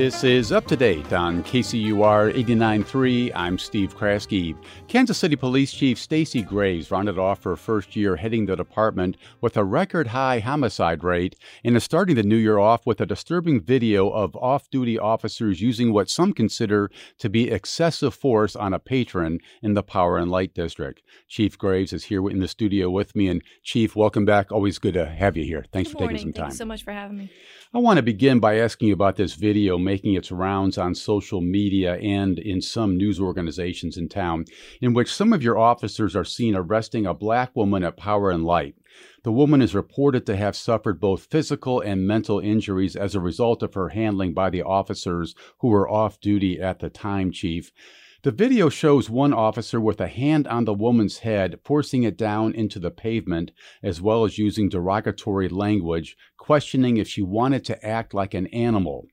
This 0.00 0.24
is 0.24 0.50
up 0.50 0.66
to 0.68 0.76
date 0.76 1.12
on 1.12 1.44
KCUR 1.44 2.32
89.3. 2.32 3.32
I'm 3.34 3.58
Steve 3.58 3.94
Kraske. 3.94 4.56
Kansas 4.88 5.18
City 5.18 5.36
Police 5.36 5.74
Chief 5.74 5.98
Stacey 5.98 6.40
Graves 6.40 6.90
rounded 6.90 7.18
off 7.18 7.44
her 7.44 7.54
first 7.54 7.94
year 7.94 8.16
heading 8.16 8.46
the 8.46 8.56
department 8.56 9.18
with 9.42 9.58
a 9.58 9.62
record 9.62 10.06
high 10.06 10.38
homicide 10.38 11.04
rate 11.04 11.36
and 11.64 11.76
is 11.76 11.84
starting 11.84 12.16
the 12.16 12.22
new 12.22 12.38
year 12.38 12.58
off 12.58 12.86
with 12.86 12.98
a 13.02 13.04
disturbing 13.04 13.60
video 13.60 14.08
of 14.08 14.34
off 14.36 14.70
duty 14.70 14.98
officers 14.98 15.60
using 15.60 15.92
what 15.92 16.08
some 16.08 16.32
consider 16.32 16.90
to 17.18 17.28
be 17.28 17.50
excessive 17.50 18.14
force 18.14 18.56
on 18.56 18.72
a 18.72 18.78
patron 18.78 19.38
in 19.60 19.74
the 19.74 19.82
Power 19.82 20.16
and 20.16 20.30
Light 20.30 20.54
District. 20.54 21.02
Chief 21.28 21.58
Graves 21.58 21.92
is 21.92 22.04
here 22.04 22.26
in 22.30 22.38
the 22.38 22.48
studio 22.48 22.88
with 22.88 23.14
me. 23.14 23.28
And 23.28 23.42
Chief, 23.62 23.94
welcome 23.94 24.24
back. 24.24 24.50
Always 24.50 24.78
good 24.78 24.94
to 24.94 25.04
have 25.04 25.36
you 25.36 25.44
here. 25.44 25.66
Thanks 25.70 25.90
Good 25.90 25.98
for 25.98 26.04
morning. 26.04 26.16
taking 26.16 26.28
some 26.28 26.32
time. 26.32 26.50
Thanks 26.52 26.56
so 26.56 26.64
much 26.64 26.84
for 26.84 26.92
having 26.92 27.18
me. 27.18 27.30
I 27.72 27.78
want 27.78 27.98
to 27.98 28.02
begin 28.02 28.40
by 28.40 28.58
asking 28.58 28.88
you 28.88 28.94
about 28.94 29.14
this 29.14 29.34
video 29.34 29.78
making 29.78 30.14
its 30.14 30.32
rounds 30.32 30.76
on 30.76 30.92
social 30.92 31.40
media 31.40 31.98
and 31.98 32.36
in 32.36 32.60
some 32.60 32.96
news 32.96 33.20
organizations 33.20 33.96
in 33.96 34.08
town, 34.08 34.46
in 34.80 34.92
which 34.92 35.14
some 35.14 35.32
of 35.32 35.40
your 35.40 35.56
officers 35.56 36.16
are 36.16 36.24
seen 36.24 36.56
arresting 36.56 37.06
a 37.06 37.14
black 37.14 37.54
woman 37.54 37.84
at 37.84 37.96
Power 37.96 38.32
and 38.32 38.44
Light. 38.44 38.74
The 39.22 39.30
woman 39.30 39.62
is 39.62 39.72
reported 39.72 40.26
to 40.26 40.36
have 40.36 40.56
suffered 40.56 40.98
both 40.98 41.28
physical 41.30 41.80
and 41.80 42.08
mental 42.08 42.40
injuries 42.40 42.96
as 42.96 43.14
a 43.14 43.20
result 43.20 43.62
of 43.62 43.74
her 43.74 43.90
handling 43.90 44.34
by 44.34 44.50
the 44.50 44.62
officers 44.62 45.36
who 45.58 45.68
were 45.68 45.88
off 45.88 46.20
duty 46.20 46.60
at 46.60 46.80
the 46.80 46.90
time, 46.90 47.30
Chief. 47.30 47.70
The 48.22 48.30
video 48.30 48.68
shows 48.68 49.08
one 49.08 49.32
officer 49.32 49.80
with 49.80 49.98
a 49.98 50.06
hand 50.06 50.46
on 50.46 50.66
the 50.66 50.74
woman's 50.74 51.20
head, 51.20 51.58
forcing 51.64 52.02
it 52.02 52.18
down 52.18 52.54
into 52.54 52.78
the 52.78 52.90
pavement, 52.90 53.50
as 53.82 54.02
well 54.02 54.26
as 54.26 54.36
using 54.36 54.68
derogatory 54.68 55.48
language, 55.48 56.18
questioning 56.36 56.98
if 56.98 57.08
she 57.08 57.22
wanted 57.22 57.64
to 57.64 57.82
act 57.82 58.12
like 58.12 58.34
an 58.34 58.46
animal. 58.48 59.06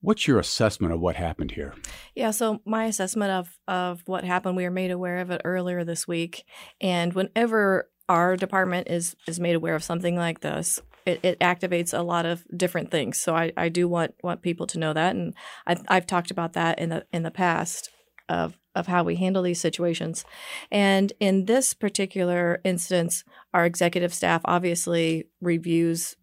What's 0.00 0.26
your 0.26 0.38
assessment 0.38 0.94
of 0.94 1.00
what 1.00 1.16
happened 1.16 1.50
here? 1.50 1.74
Yeah, 2.14 2.30
so 2.30 2.62
my 2.64 2.86
assessment 2.86 3.30
of 3.30 3.58
of 3.68 4.02
what 4.06 4.24
happened, 4.24 4.56
we 4.56 4.64
were 4.64 4.70
made 4.70 4.90
aware 4.90 5.18
of 5.18 5.30
it 5.30 5.42
earlier 5.44 5.84
this 5.84 6.08
week, 6.08 6.46
and 6.80 7.12
whenever 7.12 7.90
our 8.08 8.36
department 8.36 8.88
is 8.88 9.16
is 9.28 9.38
made 9.38 9.56
aware 9.56 9.74
of 9.74 9.84
something 9.84 10.16
like 10.16 10.40
this, 10.40 10.80
it, 11.04 11.20
it 11.22 11.38
activates 11.40 11.92
a 11.92 12.02
lot 12.02 12.24
of 12.24 12.42
different 12.56 12.90
things. 12.90 13.18
So 13.18 13.34
I, 13.34 13.52
I 13.54 13.68
do 13.68 13.86
want 13.86 14.14
want 14.22 14.40
people 14.40 14.66
to 14.68 14.78
know 14.78 14.94
that, 14.94 15.14
and 15.14 15.34
I've, 15.66 15.82
I've 15.88 16.06
talked 16.06 16.30
about 16.30 16.54
that 16.54 16.78
in 16.78 16.88
the 16.88 17.04
in 17.12 17.22
the 17.22 17.30
past 17.30 17.90
of 18.28 18.58
of 18.74 18.86
how 18.86 19.02
we 19.02 19.16
handle 19.16 19.42
these 19.42 19.60
situations. 19.60 20.24
And 20.70 21.12
in 21.18 21.46
this 21.46 21.72
particular 21.72 22.60
instance, 22.62 23.24
our 23.54 23.64
executive 23.64 24.12
staff 24.12 24.42
obviously 24.44 25.24
reviews 25.40 26.16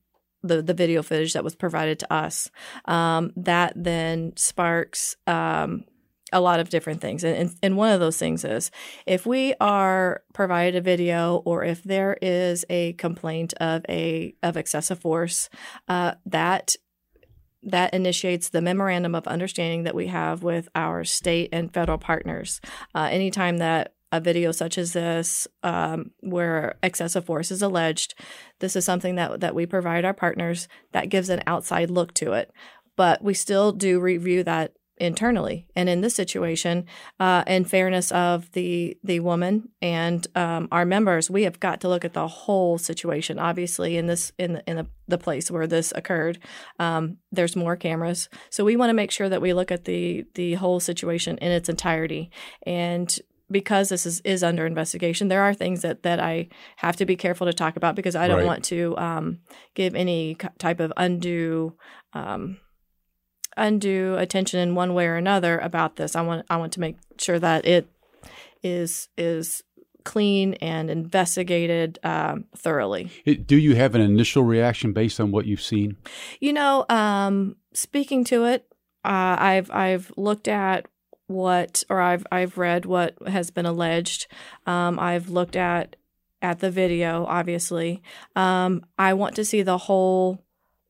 the 0.44 0.62
the 0.62 0.74
video 0.74 1.02
footage 1.02 1.34
that 1.34 1.44
was 1.44 1.56
provided 1.56 2.00
to 2.00 2.14
us. 2.14 2.52
Um, 2.86 3.31
that 3.38 3.74
then 3.76 4.34
sparks 4.36 5.16
um, 5.26 5.86
a 6.31 6.42
lot 6.42 6.59
of 6.59 6.70
different 6.70 7.02
things, 7.02 7.24
and, 7.24 7.36
and 7.36 7.56
and 7.64 7.78
one 7.78 7.92
of 7.92 8.00
those 8.00 8.18
things 8.18 8.44
is 8.44 8.70
if 9.06 9.26
we 9.26 9.54
are 9.59 10.24
provided 10.34 10.76
a 10.76 10.81
video 10.81 11.38
or 11.46 11.64
if 11.64 11.84
there 11.84 12.18
is 12.22 12.66
a 12.70 12.94
complaint 12.94 13.54
of 13.56 13.86
a 13.90 14.36
of 14.44 14.58
excessive 14.58 15.00
force, 15.00 15.50
uh, 15.88 16.14
that 16.26 16.76
that 17.64 17.94
initiates 17.94 18.50
the 18.50 18.61
memorandum 18.61 19.16
of 19.16 19.28
understanding 19.28 19.83
that 19.83 19.95
we 19.95 20.08
have 20.08 20.44
with 20.44 20.67
our 20.75 21.03
state 21.03 21.50
and 21.52 21.73
federal 21.73 21.97
partners. 21.97 22.59
Uh, 22.94 23.07
anytime 23.12 23.57
that 23.57 23.94
a 24.12 24.19
video 24.19 24.51
such 24.51 24.78
as 24.78 24.94
this, 24.94 25.47
um, 25.63 26.12
where 26.19 26.75
excessive 26.84 27.25
force 27.25 27.50
is 27.50 27.63
alleged, 27.63 28.13
this 28.59 28.75
is 28.75 28.85
something 28.85 29.16
that 29.16 29.40
that 29.40 29.56
we 29.56 29.66
provide 29.66 30.06
our 30.06 30.13
partners 30.13 30.68
that 30.91 31.09
gives 31.09 31.29
an 31.29 31.41
outside 31.47 31.90
look 31.90 32.13
to 32.13 32.34
it. 32.34 32.52
But 32.96 33.23
we 33.23 33.34
still 33.34 33.72
do 33.72 34.00
review 34.00 34.44
that 34.44 34.73
internally. 34.98 35.68
And 35.76 35.90
in 35.90 36.02
this 36.02 36.16
situation, 36.16 36.86
uh, 37.20 37.44
in 37.48 37.66
fairness 37.66 38.12
of 38.12 38.52
the 38.52 38.98
the 39.04 39.20
woman 39.20 39.70
and 39.81 40.26
um, 40.36 40.68
our 40.72 40.86
members, 40.86 41.30
we 41.30 41.44
have 41.44 41.59
got 41.59 41.81
to 41.81 41.90
look 41.90 42.06
at 42.06 42.14
the 42.14 42.28
whole 42.28 42.78
situation. 42.78 43.40
Obviously, 43.40 43.98
in 43.98 44.08
this 44.08 44.32
in 44.38 44.53
the, 44.53 44.64
in 44.70 44.78
the, 44.78 44.88
the 45.08 45.18
place 45.18 45.50
where 45.50 45.68
this 45.68 45.92
occurred, 45.96 46.40
um, 46.80 47.18
there's 47.32 47.56
more 47.56 47.76
cameras, 47.76 48.30
so 48.50 48.64
we 48.64 48.76
want 48.76 48.90
to 48.90 48.94
make 48.94 49.12
sure 49.12 49.30
that 49.30 49.42
we 49.42 49.53
look 49.53 49.72
at 49.72 49.86
the 49.86 50.26
the 50.36 50.53
whole 50.56 50.80
situation 50.80 51.38
in 51.40 51.52
its 51.52 51.70
entirety. 51.70 52.30
And 52.66 53.18
because 53.52 53.90
this 53.90 54.06
is, 54.06 54.20
is 54.22 54.42
under 54.44 54.66
investigation, 54.66 55.28
there 55.28 55.44
are 55.44 55.53
things 55.53 55.82
that, 55.82 56.02
that 56.02 56.20
I 56.20 56.48
have 56.78 56.96
to 56.96 57.06
be 57.06 57.16
careful 57.16 57.46
to 57.46 57.53
talk 57.53 57.76
about 57.76 57.96
because 57.96 58.16
I 58.16 58.28
don't 58.28 58.38
Right. 58.40 58.48
want 58.48 58.64
to 58.66 58.98
um, 58.98 59.40
give 59.76 59.94
any 59.94 60.36
type 60.58 60.80
of 60.80 60.92
undue 60.98 61.76
um, 62.14 62.58
undue 63.58 64.16
attention 64.18 64.59
in 64.59 64.75
one 64.75 64.94
way 64.94 65.08
or 65.08 65.16
another 65.16 65.59
about 65.59 65.96
this. 65.96 66.16
I 66.16 66.22
want 66.22 66.46
I 66.50 66.58
want 66.58 66.74
to 66.74 66.80
make 66.80 66.97
sure 67.18 67.40
that 67.40 67.66
it 67.66 67.88
is 68.62 69.09
is 69.18 69.64
clean 70.03 70.53
and 70.56 70.90
investigated 70.90 72.00
um, 72.03 72.46
thoroughly. 72.56 73.09
Do 73.46 73.58
you 73.58 73.75
have 73.75 73.96
an 73.96 74.02
initial 74.02 74.44
reaction 74.44 74.94
based 74.94 75.19
on 75.19 75.31
what 75.31 75.46
you've 75.46 75.62
seen? 75.62 75.97
You 76.40 76.53
know, 76.53 76.86
um, 76.90 77.56
speaking 77.74 78.24
to 78.25 78.46
it, 78.46 78.66
uh, 79.06 79.36
I've 79.40 79.72
I've 79.72 80.12
looked 80.18 80.47
at 80.47 80.88
what 81.28 81.84
or 81.90 82.02
I've 82.02 82.25
I've 82.31 82.58
read 82.58 82.85
what 82.85 83.16
has 83.28 83.52
been 83.52 83.66
alleged. 83.66 84.28
Um, 84.66 85.00
I've 85.00 85.30
looked 85.30 85.56
at 85.56 85.96
at 86.41 86.59
the 86.59 86.72
video. 86.72 87.25
Obviously, 87.25 88.02
um, 88.35 88.85
I 88.97 89.14
want 89.14 89.35
to 89.35 89.46
see 89.46 89.62
the 89.62 89.78
whole 89.78 90.44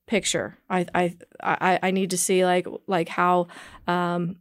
picture. 0.07 0.57
I 0.69 0.85
I 0.93 1.15
I, 1.41 1.79
I 1.83 1.91
need 1.91 2.09
to 2.11 2.17
see 2.17 2.45
like 2.45 2.67
like 2.87 3.09
how 3.09 3.47
um, 3.87 4.37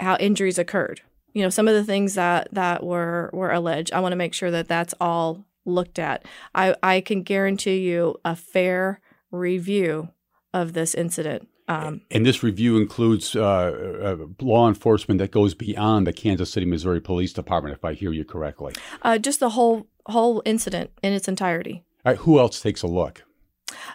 how 0.00 0.16
injuries 0.16 0.58
occurred. 0.58 1.00
You 1.32 1.42
know, 1.42 1.50
some 1.50 1.68
of 1.68 1.74
the 1.74 1.84
things 1.84 2.14
that 2.14 2.48
that 2.52 2.82
were 2.82 3.30
were 3.32 3.52
alleged. 3.52 3.92
I 3.92 4.00
want 4.00 4.12
to 4.12 4.16
make 4.16 4.34
sure 4.34 4.50
that 4.50 4.68
that's 4.68 4.94
all 5.00 5.44
looked 5.64 5.98
at. 5.98 6.24
I 6.54 6.74
I 6.82 7.00
can 7.00 7.22
guarantee 7.22 7.78
you 7.78 8.16
a 8.24 8.34
fair 8.36 9.00
review 9.30 10.08
of 10.54 10.72
this 10.72 10.94
incident. 10.94 11.48
Um, 11.68 12.02
And 12.12 12.24
this 12.24 12.44
review 12.44 12.76
includes 12.76 13.34
uh, 13.34 13.40
uh, 13.40 14.26
law 14.40 14.68
enforcement 14.68 15.18
that 15.18 15.32
goes 15.32 15.52
beyond 15.52 16.06
the 16.06 16.12
Kansas 16.12 16.52
City, 16.52 16.64
Missouri 16.64 17.00
Police 17.00 17.32
Department, 17.32 17.74
if 17.74 17.84
I 17.84 17.94
hear 17.94 18.12
you 18.12 18.24
correctly. 18.24 18.72
uh, 19.02 19.18
just 19.18 19.40
the 19.40 19.50
whole 19.50 19.88
whole 20.06 20.40
incident 20.44 20.90
in 21.02 21.12
its 21.12 21.26
entirety. 21.26 21.82
Right, 22.04 22.18
who 22.18 22.38
else 22.38 22.60
takes 22.62 22.82
a 22.82 22.86
look? 22.86 23.24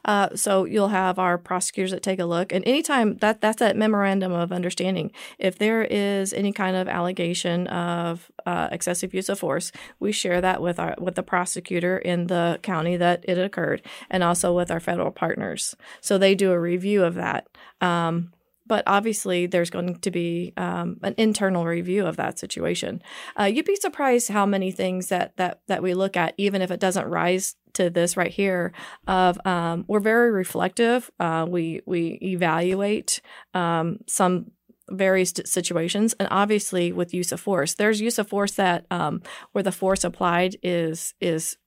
Uh, 0.06 0.30
so 0.36 0.66
you'll 0.66 0.90
have 0.90 1.18
our 1.20 1.38
prosecutors 1.38 1.92
that 1.92 2.04
take 2.04 2.20
a 2.20 2.26
look, 2.26 2.52
and 2.52 2.66
anytime 2.68 3.18
that 3.18 3.42
that's 3.42 3.60
that 3.60 3.78
memorandum 3.78 4.32
of 4.32 4.52
understanding. 4.52 5.12
If 5.40 5.58
there 5.58 5.84
is 5.84 6.34
any 6.34 6.52
kind 6.52 6.76
of 6.76 6.88
allegation 6.88 7.68
of 7.68 8.32
uh, 8.46 8.70
excessive 8.72 9.14
use 9.14 9.30
of 9.30 9.40
force, 9.40 9.72
we 10.00 10.12
share 10.12 10.42
that 10.42 10.62
with 10.62 10.80
our 10.80 10.96
with 11.00 11.16
the 11.16 11.24
prosecutor 11.24 11.98
in 11.98 12.28
the 12.28 12.60
county 12.62 12.98
that 12.98 13.24
it 13.28 13.38
occurred, 13.38 13.82
and 14.10 14.24
also 14.24 14.54
with 14.54 14.72
our 14.72 14.80
federal 14.80 15.12
partners. 15.12 15.76
So 16.02 16.18
they 16.18 16.36
do 16.36 16.52
a 16.52 16.60
review 16.60 17.04
of 17.04 17.16
that. 17.16 17.48
Um, 17.80 18.34
but 18.68 18.84
obviously, 18.88 19.48
there's 19.48 19.70
going 19.70 19.96
to 19.96 20.12
be 20.12 20.54
um, 20.56 20.98
an 21.04 21.14
internal 21.18 21.66
review 21.66 22.06
of 22.06 22.16
that 22.16 22.40
situation. 22.40 23.02
Uh, 23.38 23.44
you'd 23.44 23.66
be 23.66 23.76
surprised 23.76 24.30
how 24.30 24.46
many 24.46 24.72
things 24.72 25.10
that 25.10 25.36
that 25.36 25.60
that 25.68 25.84
we 25.84 25.94
look 25.94 26.16
at, 26.16 26.34
even 26.38 26.62
if 26.62 26.72
it 26.72 26.80
doesn't 26.80 27.06
rise 27.08 27.56
to 27.74 27.90
this 27.90 28.18
right 28.18 28.32
here. 28.32 28.72
Of 29.08 29.44
um, 29.46 29.86
we're 29.88 30.00
very 30.00 30.32
reflective. 30.32 31.12
Uh, 31.20 31.46
we 31.48 31.82
we 31.86 32.20
evaluate 32.22 33.22
um, 33.54 34.00
some 34.08 34.52
various 34.90 35.34
situations, 35.46 36.14
and 36.20 36.28
obviously 36.32 36.92
with 36.92 37.14
use 37.14 37.32
of 37.32 37.40
force, 37.40 37.76
there's 37.76 38.02
use 38.02 38.20
of 38.20 38.28
force 38.28 38.54
that 38.54 38.86
um, 38.92 39.22
where 39.52 39.64
the 39.64 39.72
force 39.72 40.04
applied 40.04 40.58
is 40.62 41.14
is 41.22 41.58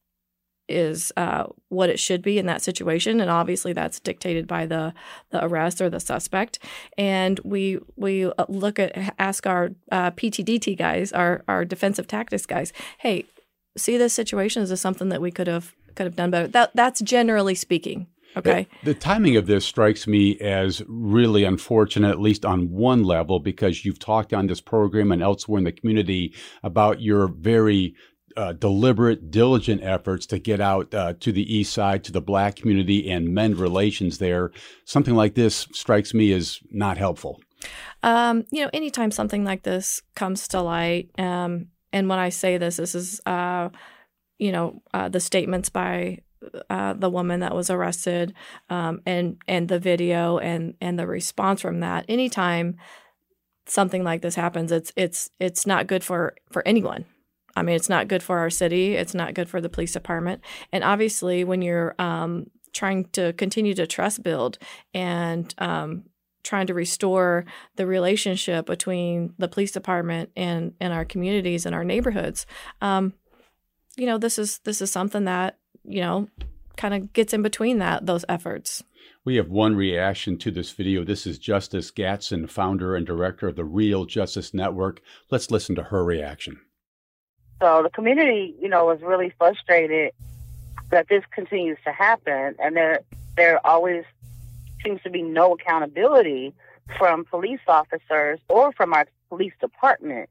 is 0.69 1.13
uh, 1.17 1.45
what 1.69 1.91
it 1.91 1.99
should 1.99 2.23
be 2.23 2.39
in 2.39 2.47
that 2.47 2.63
situation, 2.63 3.21
and 3.21 3.31
obviously 3.31 3.73
that's 3.73 4.01
dictated 4.01 4.47
by 4.47 4.67
the 4.67 4.95
the 5.31 5.45
arrest 5.45 5.81
or 5.81 5.91
the 5.91 6.01
suspect. 6.01 6.59
And 6.97 7.41
we 7.45 7.79
we 7.97 8.27
uh, 8.27 8.47
look 8.49 8.79
at 8.79 9.15
ask 9.19 9.47
our 9.47 9.71
uh, 9.93 10.11
PTDT 10.13 10.77
guys, 10.77 11.13
our 11.13 11.45
our 11.49 11.65
defensive 11.65 12.07
tactics 12.07 12.47
guys, 12.47 12.73
hey, 12.99 13.27
see 13.77 13.97
this 13.97 14.15
situation 14.15 14.63
is 14.63 14.71
this 14.71 14.81
something 14.81 15.09
that 15.11 15.21
we 15.21 15.31
could 15.31 15.47
have 15.47 15.75
could 15.95 16.07
have 16.07 16.17
done 16.17 16.31
better? 16.31 16.49
That 16.49 16.71
that's 16.75 17.01
generally 17.01 17.55
speaking. 17.55 18.07
Okay. 18.37 18.67
The, 18.83 18.95
the 18.95 18.99
timing 18.99 19.37
of 19.37 19.47
this 19.47 19.65
strikes 19.65 20.07
me 20.07 20.39
as 20.41 20.83
really 20.89 21.45
unfortunate, 21.45 22.11
at 22.11 22.21
least 22.21 22.45
on 22.45 22.71
one 22.71 23.05
level, 23.05 23.39
because 23.39 23.85
you've 23.85 24.01
talked 24.01 24.33
on 24.33 24.49
this 24.49 24.61
program 24.61 25.13
and 25.13 25.23
elsewhere 25.23 25.59
in 25.59 25.65
the 25.65 25.73
community 25.73 26.35
about 26.63 27.01
your 27.01 27.29
very 27.29 27.95
uh, 28.37 28.53
deliberate, 28.53 29.31
diligent 29.31 29.83
efforts 29.85 30.27
to 30.27 30.41
get 30.41 30.61
out 30.61 30.93
uh, 30.93 31.15
to 31.21 31.31
the 31.31 31.55
east 31.55 31.73
side, 31.73 32.03
to 32.03 32.11
the 32.13 32.21
black 32.21 32.57
community, 32.57 33.09
and 33.09 33.33
mend 33.33 33.57
relations 33.57 34.19
there. 34.19 34.51
Something 34.85 35.15
like 35.15 35.35
this 35.35 35.69
strikes 35.73 36.13
me 36.13 36.33
as 36.33 36.59
not 36.71 36.99
helpful. 36.99 37.41
Um, 38.03 38.45
you 38.51 38.65
know, 38.65 38.71
anytime 38.73 39.13
something 39.13 39.45
like 39.45 39.63
this 39.63 40.03
comes 40.17 40.49
to 40.49 40.61
light, 40.61 41.11
um, 41.19 41.69
and 41.93 42.09
when 42.09 42.19
I 42.19 42.31
say 42.31 42.59
this, 42.59 42.77
this 42.77 42.97
is, 42.97 43.21
uh, 43.25 43.69
you 44.39 44.53
know, 44.53 44.83
uh, 44.93 45.09
the 45.09 45.21
statements 45.21 45.69
by 45.69 46.19
uh, 46.69 46.93
the 46.93 47.11
woman 47.11 47.41
that 47.41 47.55
was 47.55 47.71
arrested, 47.71 48.35
um, 48.69 49.01
and 49.07 49.39
and 49.49 49.69
the 49.69 49.79
video 49.79 50.39
and 50.39 50.75
and 50.81 50.99
the 50.99 51.07
response 51.07 51.61
from 51.61 51.81
that. 51.81 52.05
Anytime 52.09 52.77
something 53.67 54.05
like 54.05 54.23
this 54.23 54.35
happens, 54.35 54.73
it's 54.73 54.93
it's 54.97 55.31
it's 55.41 55.67
not 55.67 55.87
good 55.87 56.05
for 56.05 56.35
for 56.51 56.67
anyone. 56.67 57.05
I 57.57 57.63
mean, 57.63 57.77
it's 57.77 57.89
not 57.89 58.09
good 58.09 58.23
for 58.23 58.39
our 58.39 58.51
city. 58.51 58.95
It's 58.97 59.15
not 59.15 59.35
good 59.35 59.49
for 59.49 59.61
the 59.61 59.69
police 59.69 59.93
department. 59.93 60.43
And 60.73 60.83
obviously, 60.83 61.45
when 61.45 61.63
you're 61.63 61.95
um, 61.99 62.51
trying 62.73 63.05
to 63.11 63.33
continue 63.35 63.75
to 63.75 63.87
trust 63.87 64.23
build 64.23 64.59
and 64.93 65.55
um, 65.59 66.05
trying 66.43 66.67
to 66.67 66.75
restore 66.75 67.45
the 67.77 67.87
relationship 67.87 68.67
between 68.67 69.35
the 69.39 69.49
police 69.49 69.71
department 69.71 70.31
and, 70.37 70.75
and 70.81 70.93
our 70.93 71.05
communities 71.05 71.65
and 71.65 71.75
our 71.75 71.85
neighborhoods, 71.85 72.45
um, 72.81 73.15
you 73.97 74.07
know, 74.07 74.19
this 74.19 74.39
is 74.39 74.59
this 74.59 74.81
is 74.81 74.91
something 74.91 75.25
that 75.25 75.59
you 75.85 76.01
know 76.01 76.29
kind 76.77 76.95
of 76.95 77.13
gets 77.13 77.33
in 77.33 77.43
between 77.43 77.79
that 77.79 78.07
those 78.07 78.25
efforts. 78.29 78.83
We 79.25 79.37
have 79.37 79.49
one 79.49 79.77
reaction 79.77 80.37
to 80.39 80.51
this 80.51 80.73
video. 80.73 81.05
This 81.05 81.27
is 81.27 81.39
Justice 81.39 81.91
Gatson, 81.91 82.49
founder 82.51 82.95
and 82.95 83.07
director 83.07 83.49
of 83.49 83.57
the 83.57 83.65
Real 83.65 84.05
Justice 84.05 84.53
Network. 84.53 85.01
Let's 85.31 85.51
listen 85.51 85.75
to 85.77 85.85
her 85.85 86.05
reaction. 86.05 86.61
So 87.63 87.83
the 87.83 87.91
community, 87.91 88.55
you 88.61 88.69
know, 88.69 88.85
was 88.87 89.01
really 89.01 89.33
frustrated 89.39 90.13
that 90.91 91.09
this 91.09 91.23
continues 91.33 91.79
to 91.85 91.93
happen, 91.93 92.57
and 92.59 92.77
there 92.77 93.01
there 93.37 93.65
always 93.67 94.05
seems 94.85 95.01
to 95.03 95.11
be 95.11 95.23
no 95.23 95.55
accountability 95.55 96.53
from 96.99 97.25
police 97.25 97.61
officers 97.67 98.39
or 98.49 98.73
from 98.73 98.93
our 98.93 99.07
police 99.31 99.55
department 99.61 100.29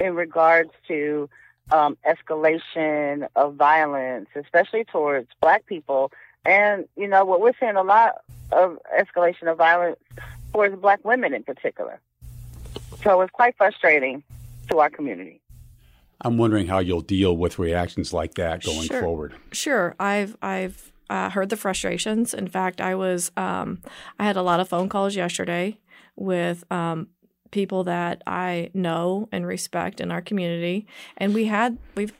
in 0.00 0.16
regards 0.16 0.70
to 0.88 1.28
um, 1.70 1.96
escalation 2.06 3.28
of 3.36 3.54
violence, 3.54 4.28
especially 4.34 4.84
towards 4.84 5.28
black 5.40 5.66
people. 5.66 6.12
And, 6.44 6.86
you 6.96 7.06
know, 7.06 7.24
what 7.24 7.40
we're 7.40 7.52
seeing 7.60 7.76
a 7.76 7.82
lot 7.82 8.16
of 8.50 8.78
escalation 8.98 9.50
of 9.50 9.58
violence 9.58 9.98
towards 10.52 10.76
black 10.76 11.04
women 11.04 11.34
in 11.34 11.42
particular. 11.44 12.00
So 13.02 13.20
it's 13.20 13.30
quite 13.30 13.56
frustrating 13.56 14.22
to 14.70 14.78
our 14.78 14.90
community. 14.90 15.40
I'm 16.20 16.38
wondering 16.38 16.68
how 16.68 16.78
you'll 16.78 17.00
deal 17.00 17.36
with 17.36 17.58
reactions 17.58 18.12
like 18.12 18.34
that 18.34 18.62
going 18.62 18.86
sure. 18.86 19.00
forward. 19.00 19.34
Sure, 19.50 19.96
I've 19.98 20.36
I've 20.40 20.92
uh, 21.10 21.30
heard 21.30 21.48
the 21.48 21.56
frustrations. 21.56 22.32
In 22.32 22.46
fact, 22.46 22.80
I 22.80 22.94
was 22.94 23.32
um, 23.36 23.82
I 24.18 24.24
had 24.24 24.36
a 24.36 24.42
lot 24.42 24.60
of 24.60 24.68
phone 24.68 24.88
calls 24.88 25.16
yesterday 25.16 25.78
with 26.14 26.64
um, 26.70 27.08
people 27.52 27.84
that 27.84 28.22
I 28.26 28.70
know 28.74 29.28
and 29.30 29.46
respect 29.46 30.00
in 30.00 30.10
our 30.10 30.20
community, 30.20 30.86
and 31.16 31.32
we 31.32 31.44
had 31.46 31.78
we've 31.94 32.12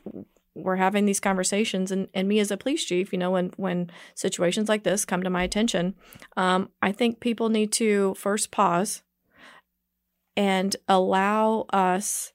we're 0.55 0.76
having 0.76 1.06
these 1.06 1.19
conversations 1.19 1.90
and, 1.90 2.08
and 2.12 2.29
me 2.29 2.38
as 2.38 2.50
a 2.50 2.58
police 2.58 2.84
chief 2.84 3.11
you 3.11 3.19
know 3.19 3.31
when 3.31 3.50
when 3.56 3.90
situations 4.14 4.69
like 4.69 4.82
this 4.82 5.06
come 5.06 5.23
to 5.23 5.31
my 5.31 5.43
attention 5.43 5.94
um, 6.37 6.69
i 6.82 6.93
think 6.93 7.20
people 7.20 7.49
need 7.49 7.73
to 7.73 8.12
first 8.19 8.50
pause 8.50 9.02
and 10.37 10.76
allow 10.88 11.64
us 11.73 12.35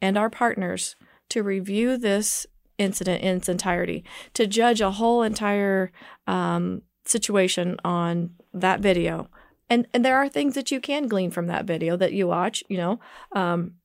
and 0.00 0.18
our 0.18 0.28
partners 0.28 0.96
to 1.30 1.42
review 1.42 1.96
this 1.96 2.46
incident 2.78 3.22
in 3.22 3.36
its 3.38 3.48
entirety, 3.48 4.04
to 4.34 4.46
judge 4.46 4.80
a 4.80 4.90
whole 4.90 5.22
entire 5.22 5.90
um, 6.26 6.82
situation 7.04 7.76
on 7.84 8.30
that 8.52 8.80
video. 8.80 9.28
And, 9.72 9.88
and 9.94 10.04
there 10.04 10.18
are 10.18 10.28
things 10.28 10.54
that 10.54 10.70
you 10.70 10.80
can 10.82 11.08
glean 11.08 11.30
from 11.30 11.46
that 11.46 11.64
video 11.64 11.96
that 11.96 12.12
you 12.12 12.28
watch, 12.28 12.62
you 12.68 12.76
know. 12.76 13.00
Um, 13.34 13.76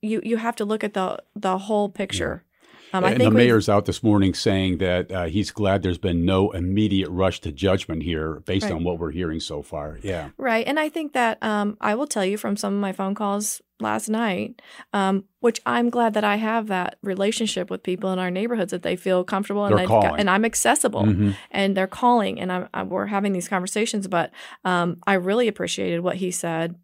you 0.00 0.20
you 0.22 0.36
have 0.36 0.54
to 0.56 0.64
look 0.64 0.84
at 0.84 0.94
the 0.94 1.18
the 1.34 1.58
whole 1.58 1.88
picture. 1.88 2.44
Um, 2.94 3.04
and 3.04 3.20
the 3.20 3.30
mayor's 3.32 3.68
out 3.68 3.86
this 3.86 4.04
morning 4.04 4.34
saying 4.34 4.78
that 4.78 5.10
uh, 5.10 5.24
he's 5.24 5.50
glad 5.50 5.82
there's 5.82 5.98
been 5.98 6.24
no 6.24 6.52
immediate 6.52 7.10
rush 7.10 7.40
to 7.40 7.50
judgment 7.50 8.04
here 8.04 8.40
based 8.46 8.66
right. 8.66 8.72
on 8.72 8.84
what 8.84 9.00
we're 9.00 9.10
hearing 9.10 9.40
so 9.40 9.62
far. 9.62 9.98
Yeah. 10.00 10.30
Right. 10.36 10.64
And 10.64 10.78
I 10.78 10.88
think 10.88 11.12
that 11.14 11.42
um, 11.42 11.76
I 11.80 11.96
will 11.96 12.06
tell 12.06 12.24
you 12.24 12.38
from 12.38 12.56
some 12.56 12.72
of 12.72 12.80
my 12.80 12.92
phone 12.92 13.16
calls 13.16 13.60
last 13.80 14.08
night, 14.08 14.62
um, 14.92 15.24
which 15.40 15.60
I'm 15.66 15.90
glad 15.90 16.14
that 16.14 16.22
I 16.22 16.36
have 16.36 16.68
that 16.68 16.98
relationship 17.02 17.68
with 17.68 17.82
people 17.82 18.12
in 18.12 18.20
our 18.20 18.30
neighborhoods 18.30 18.70
that 18.70 18.84
they 18.84 18.94
feel 18.94 19.24
comfortable 19.24 19.64
and, 19.64 19.88
got, 19.88 20.20
and 20.20 20.30
I'm 20.30 20.44
accessible 20.44 21.02
mm-hmm. 21.02 21.32
and 21.50 21.76
they're 21.76 21.88
calling 21.88 22.40
and 22.40 22.52
I'm, 22.52 22.68
I'm, 22.72 22.88
we're 22.90 23.06
having 23.06 23.32
these 23.32 23.48
conversations. 23.48 24.06
But 24.06 24.30
um, 24.64 24.98
I 25.04 25.14
really 25.14 25.48
appreciated 25.48 26.00
what 26.00 26.16
he 26.16 26.30
said. 26.30 26.76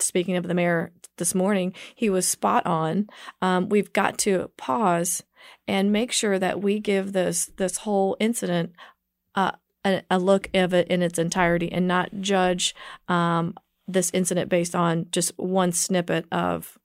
Speaking 0.00 0.36
of 0.36 0.46
the 0.46 0.52
mayor 0.52 0.92
this 1.16 1.34
morning, 1.34 1.72
he 1.94 2.10
was 2.10 2.28
spot 2.28 2.66
on. 2.66 3.08
Um, 3.40 3.70
we've 3.70 3.94
got 3.94 4.18
to 4.18 4.50
pause 4.58 5.22
and 5.68 5.92
make 5.92 6.12
sure 6.12 6.38
that 6.38 6.60
we 6.62 6.78
give 6.78 7.12
this 7.12 7.50
this 7.56 7.78
whole 7.78 8.16
incident 8.20 8.72
uh, 9.34 9.52
a, 9.84 10.02
a, 10.10 10.18
look 10.18 10.48
of 10.54 10.72
it 10.72 10.88
in 10.88 11.02
its 11.02 11.18
entirety 11.18 11.70
and 11.70 11.86
not 11.86 12.10
judge 12.20 12.74
um, 13.08 13.54
this 13.86 14.10
incident 14.12 14.48
based 14.48 14.74
on 14.74 15.06
just 15.10 15.32
one 15.38 15.72
snippet 15.72 16.26
of 16.32 16.78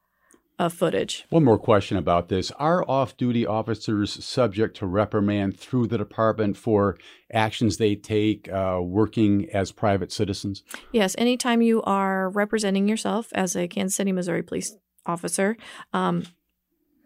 of 0.62 0.72
footage. 0.72 1.26
One 1.32 1.44
more 1.44 1.58
question 1.58 1.98
about 1.98 2.30
this. 2.30 2.52
Are 2.52 2.88
off 2.88 3.18
duty 3.18 3.48
officers 3.48 4.24
subject 4.24 4.78
to 4.78 4.86
reprimand 4.86 5.60
through 5.60 5.88
the 5.88 5.98
department 5.98 6.56
for 6.56 7.00
actions 7.34 7.78
they 7.78 7.96
take 7.96 8.48
uh, 8.52 8.80
working 8.80 9.50
as 9.52 9.72
private 9.72 10.12
citizens? 10.12 10.62
Yes. 10.92 11.16
Anytime 11.18 11.64
you 11.64 11.82
are 11.82 12.30
representing 12.30 12.88
yourself 12.88 13.30
as 13.34 13.56
a 13.56 13.68
Kansas 13.68 13.96
City, 13.96 14.12
Missouri 14.12 14.44
police 14.44 14.76
officer, 15.08 15.58
um, 15.94 16.26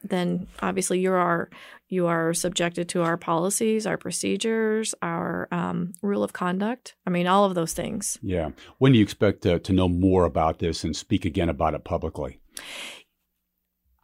then 0.09 0.47
obviously 0.61 0.99
you 0.99 1.11
are 1.13 1.49
you 1.87 2.07
are 2.07 2.33
subjected 2.33 2.89
to 2.89 3.03
our 3.03 3.17
policies, 3.17 3.85
our 3.85 3.97
procedures, 3.97 4.95
our 5.01 5.47
um, 5.51 5.93
rule 6.01 6.23
of 6.23 6.33
conduct. 6.33 6.95
I 7.05 7.09
mean, 7.09 7.27
all 7.27 7.45
of 7.45 7.53
those 7.53 7.73
things. 7.73 8.17
Yeah. 8.21 8.51
When 8.79 8.91
do 8.91 8.97
you 8.97 9.03
expect 9.03 9.43
to, 9.43 9.59
to 9.59 9.73
know 9.73 9.87
more 9.87 10.25
about 10.25 10.59
this 10.59 10.83
and 10.83 10.95
speak 10.95 11.25
again 11.25 11.49
about 11.49 11.75
it 11.75 11.83
publicly? 11.83 12.39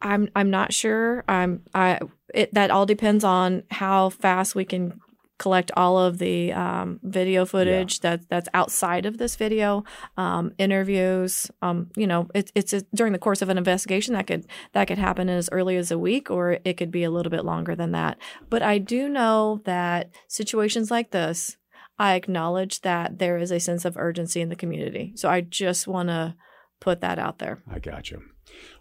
I'm 0.00 0.28
I'm 0.34 0.50
not 0.50 0.72
sure. 0.72 1.24
I'm 1.28 1.62
I 1.74 2.00
it, 2.34 2.52
that 2.54 2.70
all 2.70 2.86
depends 2.86 3.24
on 3.24 3.62
how 3.70 4.10
fast 4.10 4.54
we 4.54 4.64
can 4.64 5.00
collect 5.42 5.72
all 5.76 5.98
of 5.98 6.18
the 6.18 6.52
um, 6.52 7.00
video 7.02 7.44
footage 7.44 7.98
yeah. 7.98 8.10
that 8.10 8.28
that's 8.28 8.48
outside 8.54 9.06
of 9.06 9.18
this 9.18 9.34
video, 9.34 9.82
um, 10.16 10.52
interviews. 10.56 11.50
Um, 11.60 11.90
you 11.96 12.06
know, 12.06 12.28
it, 12.32 12.52
it's 12.54 12.72
a, 12.72 12.82
during 12.94 13.12
the 13.12 13.18
course 13.18 13.42
of 13.42 13.48
an 13.48 13.58
investigation 13.58 14.14
that 14.14 14.28
could 14.28 14.46
that 14.72 14.86
could 14.86 14.98
happen 14.98 15.28
as 15.28 15.48
early 15.50 15.76
as 15.76 15.90
a 15.90 15.98
week, 15.98 16.30
or 16.30 16.60
it 16.64 16.76
could 16.76 16.92
be 16.92 17.02
a 17.02 17.10
little 17.10 17.30
bit 17.30 17.44
longer 17.44 17.74
than 17.74 17.90
that. 17.90 18.18
But 18.50 18.62
I 18.62 18.78
do 18.78 19.08
know 19.08 19.62
that 19.64 20.10
situations 20.28 20.92
like 20.92 21.10
this, 21.10 21.56
I 21.98 22.14
acknowledge 22.14 22.82
that 22.82 23.18
there 23.18 23.36
is 23.36 23.50
a 23.50 23.58
sense 23.58 23.84
of 23.84 23.96
urgency 23.96 24.40
in 24.40 24.48
the 24.48 24.54
community. 24.54 25.12
So 25.16 25.28
I 25.28 25.40
just 25.40 25.88
want 25.88 26.08
to 26.08 26.36
put 26.80 27.00
that 27.00 27.18
out 27.18 27.40
there. 27.40 27.64
I 27.68 27.80
got 27.80 28.12
you. 28.12 28.22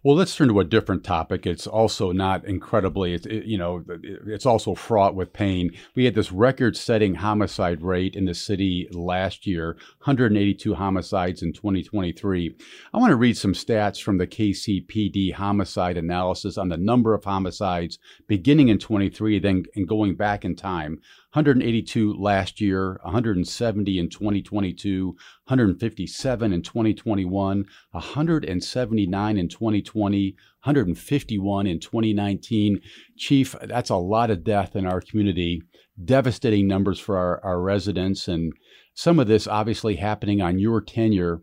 Well, 0.03 0.15
let's 0.15 0.35
turn 0.35 0.47
to 0.47 0.59
a 0.59 0.65
different 0.65 1.03
topic. 1.03 1.45
It's 1.45 1.67
also 1.67 2.11
not 2.11 2.43
incredibly, 2.45 3.13
it, 3.13 3.25
you 3.45 3.57
know, 3.57 3.83
it's 4.25 4.47
also 4.47 4.73
fraught 4.73 5.13
with 5.13 5.31
pain. 5.31 5.71
We 5.93 6.05
had 6.05 6.15
this 6.15 6.31
record 6.31 6.75
setting 6.75 7.15
homicide 7.15 7.83
rate 7.83 8.15
in 8.15 8.25
the 8.25 8.33
city 8.33 8.87
last 8.91 9.45
year 9.45 9.77
182 9.99 10.73
homicides 10.73 11.43
in 11.43 11.53
2023. 11.53 12.55
I 12.93 12.97
want 12.97 13.11
to 13.11 13.15
read 13.15 13.37
some 13.37 13.53
stats 13.53 14.01
from 14.01 14.17
the 14.17 14.25
KCPD 14.25 15.33
homicide 15.33 15.97
analysis 15.97 16.57
on 16.57 16.69
the 16.69 16.77
number 16.77 17.13
of 17.13 17.23
homicides 17.23 17.99
beginning 18.27 18.69
in 18.69 18.79
23, 18.79 19.37
then 19.37 19.65
and 19.75 19.87
going 19.87 20.15
back 20.15 20.43
in 20.43 20.55
time. 20.55 20.99
182 21.33 22.13
last 22.15 22.59
year, 22.59 22.99
170 23.03 23.99
in 23.99 24.09
2022, 24.09 25.07
157 25.07 26.53
in 26.53 26.61
2021, 26.61 27.65
179 27.91 29.37
in 29.37 29.47
2020, 29.47 30.35
151 30.63 31.67
in 31.67 31.79
2019. 31.79 32.81
Chief, 33.15 33.55
that's 33.63 33.89
a 33.89 33.95
lot 33.95 34.29
of 34.29 34.43
death 34.43 34.75
in 34.75 34.85
our 34.85 34.99
community. 34.99 35.61
Devastating 36.03 36.67
numbers 36.67 36.99
for 36.99 37.17
our, 37.17 37.41
our 37.45 37.61
residents, 37.61 38.27
and 38.27 38.51
some 38.93 39.17
of 39.17 39.27
this 39.27 39.47
obviously 39.47 39.95
happening 39.95 40.41
on 40.41 40.59
your 40.59 40.81
tenure. 40.81 41.39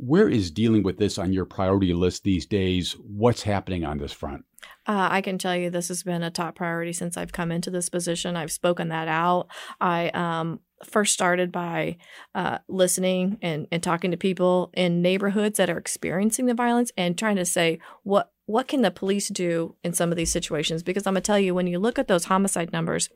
Where 0.00 0.28
is 0.28 0.52
dealing 0.52 0.84
with 0.84 0.96
this 0.96 1.18
on 1.18 1.32
your 1.32 1.44
priority 1.44 1.92
list 1.92 2.22
these 2.22 2.46
days? 2.46 2.92
What's 2.92 3.42
happening 3.42 3.84
on 3.84 3.98
this 3.98 4.12
front? 4.12 4.44
Uh, 4.86 5.08
I 5.10 5.20
can 5.20 5.38
tell 5.38 5.56
you 5.56 5.70
this 5.70 5.88
has 5.88 6.04
been 6.04 6.22
a 6.22 6.30
top 6.30 6.54
priority 6.54 6.92
since 6.92 7.16
I've 7.16 7.32
come 7.32 7.50
into 7.50 7.70
this 7.70 7.88
position. 7.88 8.36
I've 8.36 8.52
spoken 8.52 8.88
that 8.88 9.08
out. 9.08 9.48
I 9.80 10.10
um, 10.10 10.60
first 10.84 11.12
started 11.12 11.50
by 11.50 11.96
uh, 12.34 12.58
listening 12.68 13.38
and, 13.42 13.66
and 13.72 13.82
talking 13.82 14.12
to 14.12 14.16
people 14.16 14.70
in 14.72 15.02
neighborhoods 15.02 15.58
that 15.58 15.68
are 15.68 15.78
experiencing 15.78 16.46
the 16.46 16.54
violence 16.54 16.92
and 16.96 17.18
trying 17.18 17.36
to 17.36 17.44
say 17.44 17.80
what 18.02 18.30
what 18.46 18.66
can 18.66 18.80
the 18.80 18.90
police 18.90 19.28
do 19.28 19.74
in 19.84 19.92
some 19.92 20.10
of 20.10 20.16
these 20.16 20.32
situations? 20.32 20.82
Because 20.82 21.06
I'm 21.06 21.12
gonna 21.12 21.20
tell 21.20 21.38
you, 21.38 21.54
when 21.54 21.66
you 21.66 21.78
look 21.78 21.98
at 21.98 22.08
those 22.08 22.24
homicide 22.26 22.72
numbers, 22.72 23.10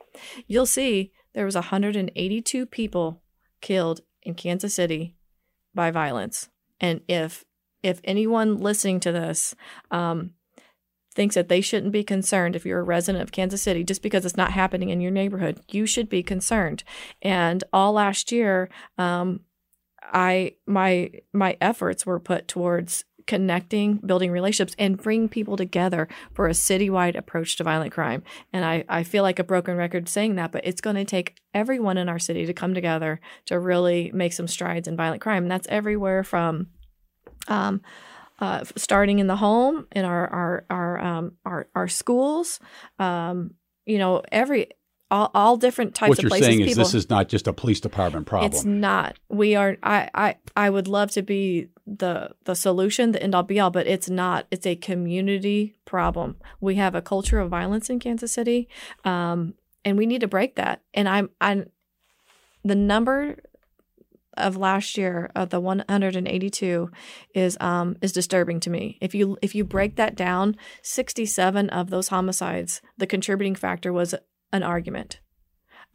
you'll 0.46 0.66
see 0.66 1.10
there 1.32 1.46
was 1.46 1.54
182 1.54 2.66
people 2.66 3.22
killed 3.62 4.02
in 4.22 4.34
Kansas 4.34 4.74
City 4.74 5.16
by 5.74 5.90
violence. 5.90 6.50
And 6.82 7.00
if 7.08 7.44
if 7.82 8.00
anyone 8.04 8.58
listening 8.58 9.00
to 9.00 9.12
this 9.12 9.54
um, 9.90 10.32
thinks 11.14 11.34
that 11.34 11.48
they 11.48 11.60
shouldn't 11.60 11.92
be 11.92 12.04
concerned 12.04 12.54
if 12.54 12.64
you're 12.64 12.80
a 12.80 12.84
resident 12.84 13.22
of 13.22 13.32
Kansas 13.32 13.62
City 13.62 13.82
just 13.82 14.02
because 14.02 14.24
it's 14.24 14.36
not 14.36 14.52
happening 14.52 14.90
in 14.90 15.00
your 15.00 15.10
neighborhood, 15.10 15.60
you 15.70 15.86
should 15.86 16.08
be 16.08 16.22
concerned. 16.22 16.84
And 17.20 17.64
all 17.72 17.92
last 17.92 18.30
year, 18.30 18.68
um, 18.98 19.40
I 20.02 20.54
my 20.66 21.10
my 21.32 21.56
efforts 21.60 22.04
were 22.04 22.20
put 22.20 22.48
towards 22.48 23.04
connecting, 23.26 23.96
building 23.96 24.30
relationships, 24.30 24.74
and 24.78 24.96
bring 24.96 25.28
people 25.28 25.56
together 25.56 26.08
for 26.32 26.46
a 26.46 26.52
citywide 26.52 27.16
approach 27.16 27.56
to 27.56 27.64
violent 27.64 27.92
crime. 27.92 28.22
And 28.52 28.64
I, 28.64 28.84
I 28.88 29.02
feel 29.02 29.22
like 29.22 29.38
a 29.38 29.44
broken 29.44 29.76
record 29.76 30.08
saying 30.08 30.36
that, 30.36 30.52
but 30.52 30.64
it's 30.64 30.80
going 30.80 30.96
to 30.96 31.04
take 31.04 31.36
everyone 31.54 31.98
in 31.98 32.08
our 32.08 32.18
city 32.18 32.46
to 32.46 32.52
come 32.52 32.74
together 32.74 33.20
to 33.46 33.58
really 33.58 34.10
make 34.12 34.32
some 34.32 34.48
strides 34.48 34.88
in 34.88 34.96
violent 34.96 35.22
crime. 35.22 35.44
And 35.44 35.50
that's 35.50 35.68
everywhere 35.68 36.24
from 36.24 36.68
um, 37.48 37.80
uh, 38.38 38.64
starting 38.76 39.18
in 39.18 39.26
the 39.26 39.36
home, 39.36 39.86
in 39.92 40.04
our 40.04 40.26
our 40.28 40.64
our 40.68 41.00
um, 41.00 41.32
our, 41.44 41.68
our 41.74 41.88
schools, 41.88 42.58
um, 42.98 43.54
you 43.86 43.98
know, 43.98 44.22
every 44.32 44.68
all, 45.12 45.30
all 45.34 45.56
different 45.58 45.94
types 45.94 46.08
what 46.08 46.18
of 46.20 46.28
places. 46.28 46.30
What 46.30 46.38
you're 46.38 46.58
saying 46.58 46.60
is 46.62 46.66
people, 46.68 46.84
this 46.84 46.94
is 46.94 47.10
not 47.10 47.28
just 47.28 47.46
a 47.46 47.52
police 47.52 47.80
department 47.80 48.26
problem. 48.26 48.50
it's 48.50 48.64
not. 48.64 49.18
We 49.28 49.54
are. 49.54 49.76
I. 49.82 50.08
I. 50.14 50.36
I 50.56 50.70
would 50.70 50.88
love 50.88 51.10
to 51.12 51.22
be 51.22 51.68
the 51.86 52.30
the 52.44 52.54
solution, 52.54 53.12
the 53.12 53.22
end 53.22 53.34
all 53.34 53.42
be 53.42 53.60
all, 53.60 53.70
but 53.70 53.86
it's 53.86 54.08
not. 54.08 54.46
It's 54.50 54.66
a 54.66 54.74
community 54.74 55.76
problem. 55.84 56.36
We 56.60 56.76
have 56.76 56.94
a 56.94 57.02
culture 57.02 57.38
of 57.38 57.50
violence 57.50 57.90
in 57.90 58.00
Kansas 58.00 58.32
City, 58.32 58.68
um, 59.04 59.54
and 59.84 59.98
we 59.98 60.06
need 60.06 60.22
to 60.22 60.28
break 60.28 60.56
that. 60.56 60.82
And 60.94 61.08
I'm. 61.08 61.28
I'm. 61.40 61.68
The 62.64 62.74
number 62.74 63.36
of 64.38 64.56
last 64.56 64.96
year 64.96 65.30
of 65.34 65.50
the 65.50 65.60
182 65.60 66.90
is 67.34 67.58
um 67.60 67.96
is 68.00 68.12
disturbing 68.12 68.60
to 68.60 68.70
me. 68.70 68.96
If 69.02 69.14
you 69.14 69.36
if 69.42 69.54
you 69.54 69.62
break 69.62 69.96
that 69.96 70.16
down, 70.16 70.56
67 70.82 71.68
of 71.68 71.90
those 71.90 72.08
homicides, 72.08 72.80
the 72.96 73.06
contributing 73.06 73.54
factor 73.54 73.92
was 73.92 74.14
an 74.52 74.62
argument. 74.62 75.20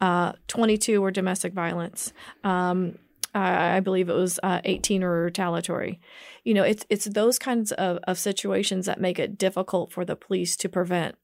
Uh, 0.00 0.32
22 0.46 1.00
were 1.00 1.10
domestic 1.10 1.52
violence. 1.52 2.12
Um, 2.44 2.98
I, 3.34 3.76
I 3.76 3.80
believe 3.80 4.08
it 4.08 4.14
was 4.14 4.38
uh, 4.42 4.60
18 4.64 5.02
were 5.02 5.24
retaliatory. 5.24 6.00
You 6.44 6.54
know, 6.54 6.62
it's 6.62 6.86
it's 6.88 7.04
those 7.06 7.38
kinds 7.38 7.72
of, 7.72 7.98
of 8.04 8.18
situations 8.18 8.86
that 8.86 9.00
make 9.00 9.18
it 9.18 9.36
difficult 9.38 9.92
for 9.92 10.04
the 10.04 10.16
police 10.16 10.56
to 10.58 10.68
prevent. 10.68 11.16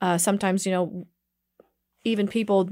Uh, 0.00 0.18
sometimes, 0.18 0.66
you 0.66 0.72
know, 0.72 1.06
even 2.04 2.28
people 2.28 2.70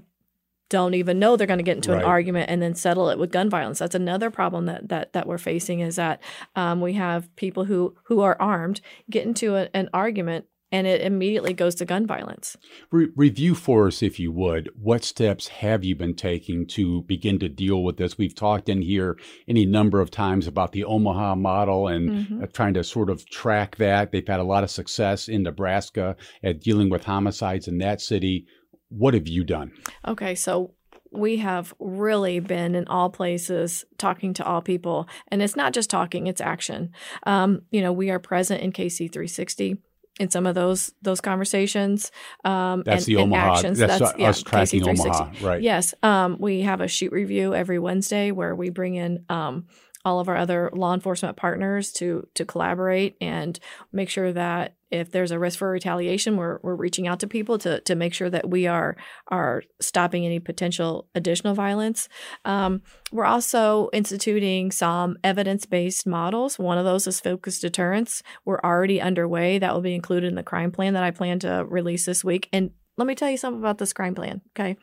don't 0.71 0.93
even 0.95 1.19
know 1.19 1.35
they're 1.37 1.47
going 1.47 1.59
to 1.59 1.63
get 1.65 1.77
into 1.77 1.93
Right. 1.93 2.03
an 2.03 2.09
argument 2.09 2.51
and 2.51 2.61
then 2.61 2.75
settle 2.75 3.09
it 3.09 3.19
with 3.19 3.33
gun 3.33 3.49
violence. 3.49 3.79
That's 3.79 3.95
another 3.95 4.31
problem 4.31 4.67
that 4.67 4.89
that 4.91 5.13
that 5.15 5.27
we're 5.27 5.39
facing 5.39 5.81
is 5.81 5.97
that 5.97 6.23
um, 6.57 6.81
we 6.83 6.93
have 6.95 7.35
people 7.37 7.65
who 7.65 7.97
who 8.05 8.21
are 8.21 8.37
armed 8.39 8.81
get 9.11 9.27
into 9.27 9.57
a, 9.57 9.69
an 9.73 9.89
argument 9.95 10.45
and 10.71 10.87
it 10.87 11.01
immediately 11.01 11.53
goes 11.53 11.75
to 11.77 11.85
gun 11.85 12.07
violence. 12.07 12.57
Re- 12.91 13.09
review 13.17 13.55
for 13.55 13.87
us, 13.87 14.03
if 14.03 14.19
you 14.21 14.31
would, 14.33 14.71
what 14.81 15.05
steps 15.05 15.49
have 15.49 15.85
you 15.85 15.97
been 15.97 16.15
taking 16.15 16.67
to 16.69 17.03
begin 17.03 17.39
to 17.39 17.49
deal 17.49 17.83
with 17.83 17.97
this? 17.97 18.19
We've 18.19 18.35
talked 18.35 18.69
in 18.69 18.83
here 18.83 19.17
any 19.47 19.65
number 19.67 20.01
of 20.01 20.11
times 20.11 20.47
about 20.47 20.73
the 20.73 20.85
Omaha 20.85 21.37
model 21.37 21.89
and 21.89 22.11
Mhm. 22.11 22.43
uh, 22.43 22.47
trying 22.53 22.75
to 22.75 22.85
sort 22.85 23.11
of 23.11 23.29
track 23.31 23.77
that. 23.77 24.13
They've 24.13 24.27
had 24.27 24.41
a 24.41 24.45
lot 24.45 24.65
of 24.65 24.71
success 24.71 25.29
in 25.29 25.43
Nebraska 25.43 26.17
at 26.43 26.61
dealing 26.61 26.91
with 26.91 27.05
homicides 27.05 27.69
in 27.69 27.79
that 27.79 28.01
city. 28.01 28.47
What 28.91 29.15
have 29.15 29.29
you 29.29 29.45
done? 29.45 29.73
Okay, 30.07 30.35
so 30.35 30.75
we 31.11 31.39
have 31.39 31.73
really 31.79 32.39
been 32.39 32.75
in 32.75 32.87
all 32.87 33.09
places 33.09 33.85
talking 33.97 34.35
to 34.35 34.45
all 34.45 34.61
people 34.61 35.09
and 35.29 35.41
it's 35.41 35.57
not 35.57 35.73
just 35.73 35.89
talking 35.89 36.27
it's 36.27 36.41
action 36.43 36.91
um, 37.23 37.63
you 37.71 37.81
know 37.81 37.91
we 37.91 38.11
are 38.11 38.19
present 38.19 38.61
in 38.61 38.71
kc 38.71 38.99
360 39.11 39.79
in 40.19 40.31
some 40.31 40.47
of 40.47 40.55
those 40.55 40.93
those 41.03 41.21
conversations 41.21 42.11
um, 42.45 42.83
That's 42.85 43.07
and, 43.07 43.17
the 43.17 43.23
and 43.23 43.33
Omaha. 43.33 43.55
actions. 43.55 43.79
That's, 43.79 44.01
uh, 44.03 44.13
yeah, 44.19 44.29
us 44.29 44.43
tracking 44.43 44.81
KC 44.81 44.85
360. 44.85 45.09
Omaha, 45.09 45.47
right? 45.49 45.63
Yes, 45.63 45.95
um, 46.03 46.37
we 46.39 46.63
have 46.63 46.81
a 46.81 46.89
shoot 46.89 47.13
review 47.13 47.55
every 47.55 47.79
Wednesday 47.79 48.31
where 48.31 48.55
we 48.55 48.71
bring 48.71 48.95
in 48.95 49.25
um, 49.29 49.67
all 50.05 50.21
of 50.21 50.29
our 50.29 50.37
other 50.37 50.71
law 50.73 50.95
enforcement 50.95 51.37
partners 51.37 51.93
to 51.93 52.27
to 52.35 52.45
collaborate 52.45 53.17
and 53.21 53.59
make 53.93 54.09
sure 54.09 54.33
that 54.33 54.75
if 54.91 55.11
there's 55.11 55.31
a 55.31 55.39
risk 55.39 55.59
for 55.59 55.71
retaliation, 55.71 56.37
we're, 56.37 56.59
we're 56.63 56.75
reaching 56.75 57.07
out 57.07 57.21
to 57.21 57.27
people 57.27 57.59
to, 57.59 57.81
to 57.81 57.95
make 57.95 58.15
sure 58.15 58.31
that 58.31 58.49
we 58.49 58.67
are 58.67 58.97
are 59.29 59.63
stopping 59.81 60.25
any 60.25 60.41
potential 60.41 61.09
additional 61.15 61.55
violence. 61.55 62.09
Um, 62.45 62.83
we're 63.13 63.25
also 63.25 63.91
instituting 63.93 64.71
some 64.71 65.17
evidence 65.23 65.67
based 65.67 66.07
models. 66.07 66.59
One 66.59 66.79
of 66.79 66.85
those 66.85 67.07
is 67.07 67.21
focused 67.21 67.63
deterrence. 67.63 68.23
We're 68.45 68.61
already 68.61 69.01
underway. 69.01 69.59
That 69.59 69.75
will 69.75 69.83
be 69.83 69.95
included 69.95 70.29
in 70.29 70.35
the 70.35 70.43
crime 70.43 70.73
plan 70.73 70.95
that 70.95 71.03
I 71.03 71.11
plan 71.11 71.39
to 71.41 71.65
release 71.69 72.05
this 72.07 72.25
week. 72.25 72.49
And 72.53 72.71
let 72.97 73.07
me 73.07 73.15
tell 73.15 73.31
you 73.31 73.37
something 73.37 73.61
about 73.61 73.79
this 73.79 73.93
crime 73.93 74.15
plan. 74.15 74.41
Okay 74.59 74.77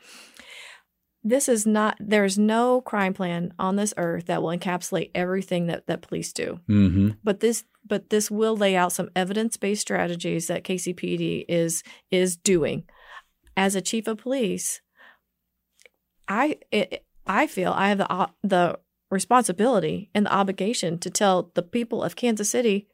this 1.26 1.48
is 1.48 1.66
not 1.66 1.96
there's 1.98 2.38
no 2.38 2.80
crime 2.80 3.12
plan 3.12 3.52
on 3.58 3.74
this 3.76 3.92
earth 3.96 4.26
that 4.26 4.42
will 4.42 4.56
encapsulate 4.56 5.10
everything 5.14 5.66
that, 5.66 5.86
that 5.86 6.02
police 6.02 6.32
do 6.32 6.60
Mm-hmm. 6.68 7.10
but 7.24 7.40
this 7.40 7.64
but 7.84 8.10
this 8.10 8.30
will 8.30 8.56
lay 8.56 8.76
out 8.76 8.92
some 8.92 9.10
evidence-based 9.16 9.80
strategies 9.80 10.46
that 10.46 10.64
kcpd 10.64 11.44
is 11.48 11.82
is 12.10 12.36
doing 12.36 12.84
as 13.56 13.74
a 13.74 13.80
chief 13.80 14.06
of 14.06 14.18
police 14.18 14.80
i 16.28 16.58
it, 16.70 17.04
i 17.26 17.46
feel 17.46 17.72
i 17.72 17.88
have 17.88 17.98
the 17.98 18.28
the 18.42 18.78
responsibility 19.10 20.10
and 20.14 20.26
the 20.26 20.32
obligation 20.32 20.98
to 20.98 21.10
tell 21.10 21.50
the 21.54 21.62
people 21.62 22.02
of 22.02 22.16
kansas 22.16 22.50
city 22.50 22.86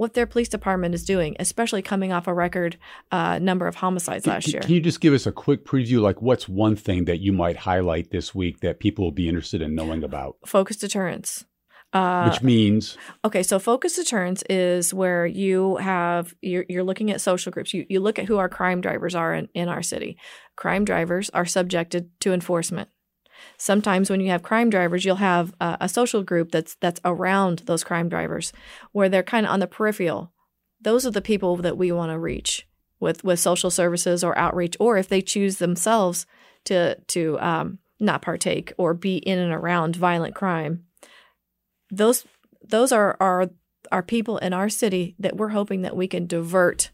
what 0.00 0.14
their 0.14 0.26
police 0.26 0.48
department 0.48 0.94
is 0.94 1.04
doing 1.04 1.36
especially 1.38 1.82
coming 1.82 2.10
off 2.10 2.26
a 2.26 2.32
record 2.32 2.78
uh, 3.12 3.38
number 3.38 3.66
of 3.66 3.74
homicides 3.76 4.26
last 4.26 4.48
year 4.48 4.62
can 4.62 4.72
you 4.72 4.80
just 4.80 5.00
give 5.00 5.12
us 5.12 5.26
a 5.26 5.32
quick 5.32 5.64
preview? 5.64 6.00
Like, 6.00 6.22
what's 6.22 6.48
one 6.48 6.76
thing 6.76 7.04
that 7.04 7.20
you 7.20 7.32
might 7.32 7.56
highlight 7.56 8.10
this 8.10 8.34
week 8.34 8.60
that 8.60 8.80
people 8.80 9.04
will 9.04 9.12
be 9.12 9.28
interested 9.28 9.60
in 9.60 9.74
knowing 9.74 10.02
about? 10.02 10.36
focus 10.46 10.76
deterrence 10.76 11.44
uh, 11.92 12.30
Which 12.30 12.40
means, 12.40 12.96
Okay, 13.24 13.42
so 13.42 13.58
focus 13.58 13.96
deterrence 13.96 14.44
is 14.48 14.94
where 14.94 15.26
you 15.26 15.76
have 15.78 16.32
you're, 16.40 16.64
you're 16.68 16.84
looking 16.84 17.10
at 17.10 17.20
social 17.20 17.50
groups. 17.50 17.74
You 17.74 17.84
you 17.88 17.98
look 17.98 18.20
at 18.20 18.26
who 18.26 18.38
our 18.38 18.48
crime 18.48 18.80
drivers 18.80 19.16
are 19.16 19.34
in, 19.34 19.48
in 19.54 19.68
our 19.68 19.82
city. 19.82 20.16
Crime 20.54 20.84
drivers 20.84 21.30
are 21.30 21.44
subjected 21.44 22.08
to 22.20 22.32
enforcement. 22.32 22.90
Sometimes 23.56 24.10
when 24.10 24.20
you 24.20 24.30
have 24.30 24.42
crime 24.42 24.70
drivers, 24.70 25.04
you'll 25.04 25.16
have 25.16 25.54
a, 25.60 25.88
social 25.88 26.22
group 26.22 26.50
that's 26.50 26.76
that's 26.76 27.00
around 27.04 27.60
those 27.66 27.84
crime 27.84 28.08
drivers, 28.08 28.52
where 28.92 29.08
they're 29.08 29.22
kind 29.22 29.46
of 29.46 29.52
on 29.52 29.60
the 29.60 29.66
peripheral. 29.66 30.32
Those 30.80 31.04
are 31.04 31.10
the 31.10 31.20
people 31.20 31.56
that 31.56 31.76
we 31.76 31.92
want 31.92 32.12
to 32.12 32.18
reach 32.18 32.66
with 32.98 33.24
with 33.24 33.40
social 33.40 33.70
services 33.70 34.22
or 34.22 34.36
outreach, 34.38 34.76
or 34.80 34.96
if 34.96 35.08
they 35.08 35.20
choose 35.20 35.56
themselves 35.58 36.26
to 36.64 36.96
to 37.08 37.38
um, 37.40 37.78
not 37.98 38.22
partake 38.22 38.72
or 38.78 38.94
be 38.94 39.18
in 39.18 39.38
and 39.38 39.52
around 39.52 39.96
violent 39.96 40.34
crime. 40.34 40.84
Those 41.90 42.24
those 42.62 42.92
are 42.92 43.16
are 43.20 43.50
are 43.92 44.02
people 44.02 44.38
in 44.38 44.52
our 44.52 44.68
city 44.68 45.16
that 45.18 45.36
we're 45.36 45.48
hoping 45.48 45.82
that 45.82 45.96
we 45.96 46.06
can 46.06 46.26
divert 46.26 46.90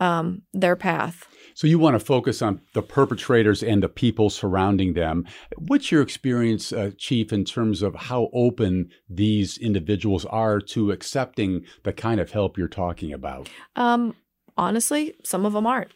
um, 0.00 0.42
their 0.52 0.76
path. 0.76 1.26
So 1.54 1.66
you 1.66 1.78
want 1.78 1.94
to 1.94 2.04
focus 2.04 2.42
on 2.42 2.60
the 2.72 2.82
perpetrators 2.82 3.62
and 3.62 3.82
the 3.82 3.88
people 3.88 4.28
surrounding 4.28 4.94
them. 4.94 5.26
What's 5.56 5.90
your 5.90 6.02
experience, 6.02 6.72
uh, 6.72 6.90
Chief, 6.98 7.32
in 7.32 7.44
terms 7.44 7.80
of 7.80 7.94
how 7.94 8.28
open 8.32 8.90
these 9.08 9.56
individuals 9.58 10.24
are 10.26 10.60
to 10.60 10.90
accepting 10.90 11.64
the 11.84 11.92
kind 11.92 12.20
of 12.20 12.32
help 12.32 12.58
you're 12.58 12.68
talking 12.68 13.12
about? 13.12 13.48
Um, 13.76 14.14
honestly, 14.56 15.14
some 15.24 15.46
of 15.46 15.52
them 15.52 15.66
aren't, 15.66 15.92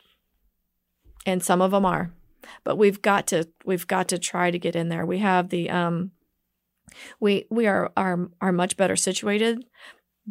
and 1.26 1.42
some 1.42 1.60
of 1.60 1.72
them 1.72 1.84
are. 1.84 2.12
But 2.62 2.76
we've 2.76 3.02
got 3.02 3.26
to 3.28 3.48
we've 3.64 3.86
got 3.86 4.08
to 4.08 4.18
try 4.18 4.50
to 4.50 4.58
get 4.58 4.76
in 4.76 4.88
there. 4.88 5.04
We 5.04 5.18
have 5.18 5.48
the 5.48 5.68
um, 5.68 6.12
we 7.20 7.46
we 7.50 7.66
are 7.66 7.90
are 7.96 8.28
are 8.40 8.52
much 8.52 8.76
better 8.76 8.96
situated 8.96 9.64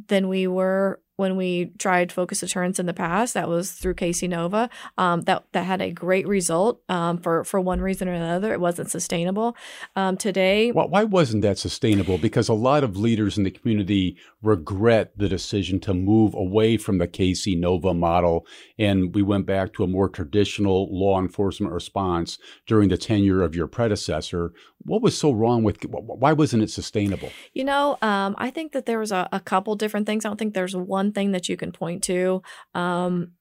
than 0.07 0.27
we 0.29 0.47
were 0.47 1.01
when 1.17 1.35
we 1.35 1.71
tried 1.77 2.11
focus 2.11 2.39
deterrence 2.39 2.79
in 2.79 2.85
the 2.85 2.93
past. 2.93 3.33
That 3.33 3.49
was 3.49 3.71
through 3.71 3.95
KC 3.95 4.29
NoVA. 4.29 4.69
Um, 4.97 5.21
that 5.21 5.43
that 5.51 5.65
had 5.65 5.81
a 5.81 5.91
great 5.91 6.27
result. 6.27 6.81
Um, 6.87 7.17
for 7.17 7.43
for 7.43 7.59
one 7.59 7.81
reason 7.81 8.07
or 8.07 8.13
another, 8.13 8.53
it 8.53 8.59
wasn't 8.59 8.89
sustainable. 8.89 9.55
Um, 9.95 10.15
today, 10.15 10.71
Why, 10.71 10.85
why 10.85 11.03
wasn't 11.03 11.41
that 11.41 11.57
sustainable? 11.57 12.17
Because 12.17 12.47
a 12.47 12.53
lot 12.53 12.83
of 12.83 12.95
leaders 12.95 13.37
in 13.37 13.43
the 13.43 13.51
community 13.51 14.17
regret 14.41 15.11
the 15.17 15.27
decision 15.27 15.79
to 15.81 15.93
move 15.93 16.33
away 16.33 16.77
from 16.77 16.99
the 16.99 17.07
KC 17.07 17.59
NoVA 17.59 17.93
model, 17.93 18.45
and 18.77 19.13
we 19.13 19.23
went 19.23 19.45
back 19.45 19.73
to 19.73 19.83
a 19.83 19.87
more 19.87 20.07
traditional 20.07 20.87
law 20.91 21.19
enforcement 21.19 21.73
response 21.73 22.37
during 22.67 22.89
the 22.89 22.97
tenure 22.97 23.41
of 23.41 23.55
your 23.55 23.67
predecessor. 23.67 24.53
What 24.85 25.01
was 25.01 25.17
so 25.17 25.31
wrong 25.31 25.63
with? 25.63 25.83
Why 25.83 26.31
wasn't 26.33 26.63
it 26.63 26.69
sustainable? 26.69 27.31
You 27.53 27.63
know, 27.63 27.97
um, 28.01 28.35
I 28.37 28.51
think 28.51 28.71
that 28.73 28.85
there 28.85 28.99
was 28.99 29.11
a, 29.11 29.27
a 29.31 29.39
couple 29.39 29.75
different 29.75 30.05
things. 30.05 30.23
I 30.23 30.29
don't 30.29 30.37
think 30.37 30.53
there's 30.53 30.75
one 30.75 31.06
one 31.07 31.13
thing 31.13 31.31
that 31.31 31.49
you 31.49 31.57
can 31.57 31.71
point 31.71 32.03
to. 32.03 32.41
Um, 32.73 33.31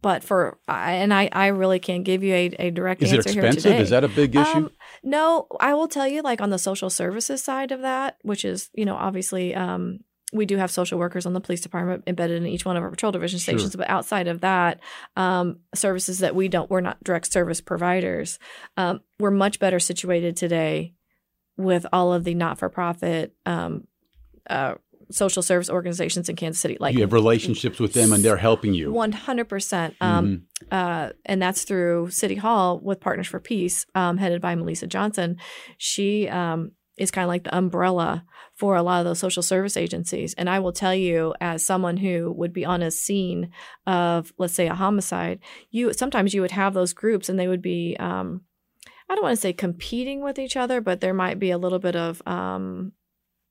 but 0.00 0.22
for 0.22 0.58
and 0.68 1.12
I, 1.12 1.28
I 1.32 1.48
really 1.48 1.80
can't 1.80 2.04
give 2.04 2.22
you 2.22 2.34
a, 2.34 2.46
a 2.58 2.70
direct 2.70 3.02
Is 3.02 3.12
it 3.12 3.16
answer 3.16 3.32
here 3.32 3.50
today. 3.50 3.80
Is 3.80 3.90
that 3.90 4.04
a 4.04 4.08
big 4.08 4.36
issue? 4.36 4.58
Um, 4.58 4.70
no, 5.02 5.48
I 5.58 5.74
will 5.74 5.88
tell 5.88 6.06
you, 6.06 6.22
like 6.22 6.40
on 6.40 6.50
the 6.50 6.58
social 6.58 6.88
services 6.88 7.42
side 7.42 7.72
of 7.72 7.80
that, 7.80 8.18
which 8.22 8.44
is, 8.44 8.70
you 8.74 8.84
know, 8.84 8.94
obviously, 8.94 9.56
um, 9.56 10.00
we 10.32 10.46
do 10.46 10.56
have 10.56 10.70
social 10.70 10.98
workers 10.98 11.26
on 11.26 11.32
the 11.32 11.40
police 11.40 11.62
department 11.62 12.04
embedded 12.06 12.42
in 12.42 12.46
each 12.46 12.64
one 12.64 12.76
of 12.76 12.82
our 12.82 12.90
patrol 12.90 13.10
division 13.10 13.38
Sure. 13.38 13.54
stations. 13.54 13.74
But 13.74 13.90
outside 13.90 14.28
of 14.28 14.40
that, 14.42 14.78
um, 15.16 15.60
services 15.74 16.18
that 16.20 16.34
we 16.34 16.48
don't, 16.48 16.70
we're 16.70 16.82
not 16.82 17.02
direct 17.02 17.32
service 17.32 17.60
providers. 17.60 18.38
Um, 18.76 19.00
we're 19.18 19.30
much 19.30 19.58
better 19.58 19.80
situated 19.80 20.36
today 20.36 20.94
with 21.56 21.86
all 21.92 22.12
of 22.12 22.24
the 22.24 22.34
not 22.34 22.58
for 22.58 22.68
profit 22.68 23.34
um, 23.46 23.88
uh, 24.48 24.74
social 25.10 25.42
service 25.42 25.70
organizations 25.70 26.28
in 26.28 26.36
Kansas 26.36 26.60
City. 26.60 26.76
Like 26.78 26.94
you 26.94 27.00
have 27.00 27.12
relationships 27.12 27.78
with 27.80 27.92
them 27.92 28.12
and 28.12 28.22
they're 28.24 28.36
helping 28.36 28.74
you. 28.74 28.92
one 28.92 29.12
hundred 29.12 29.48
percent. 29.48 29.94
Um, 30.00 30.44
Mhm. 30.70 30.72
uh, 30.72 31.12
and 31.24 31.40
that's 31.40 31.64
through 31.64 32.10
City 32.10 32.34
Hall 32.34 32.78
with 32.82 33.00
Partners 33.00 33.26
for 33.26 33.40
Peace, 33.40 33.86
um, 33.94 34.18
headed 34.18 34.40
by 34.40 34.54
Melissa 34.54 34.86
Johnson. 34.86 35.36
She 35.78 36.28
um, 36.28 36.72
is 36.98 37.10
kind 37.10 37.24
of 37.24 37.28
like 37.28 37.44
the 37.44 37.56
umbrella 37.56 38.24
for 38.54 38.74
a 38.74 38.82
lot 38.82 38.98
of 38.98 39.04
those 39.06 39.20
social 39.20 39.42
service 39.42 39.76
agencies. 39.76 40.34
And 40.34 40.50
I 40.50 40.58
will 40.58 40.72
tell 40.72 40.94
you, 40.94 41.32
as 41.40 41.64
someone 41.64 41.96
who 41.98 42.32
would 42.32 42.52
be 42.52 42.64
on 42.64 42.82
a 42.82 42.90
scene 42.90 43.50
of, 43.86 44.32
let's 44.36 44.54
say, 44.54 44.66
a 44.66 44.74
homicide, 44.74 45.38
you 45.70 45.92
sometimes 45.92 46.34
you 46.34 46.40
would 46.40 46.50
have 46.50 46.74
those 46.74 46.92
groups, 46.92 47.28
and 47.28 47.38
they 47.38 47.48
would 47.48 47.62
be. 47.62 47.96
Um, 47.98 48.42
I 49.10 49.14
don't 49.14 49.22
want 49.24 49.36
to 49.36 49.40
say 49.40 49.54
competing 49.54 50.22
with 50.22 50.38
each 50.38 50.54
other, 50.54 50.82
but 50.82 51.00
there 51.00 51.14
might 51.14 51.38
be 51.38 51.50
a 51.50 51.56
little 51.56 51.78
bit 51.78 51.96
of 51.96 52.20
um, 52.26 52.92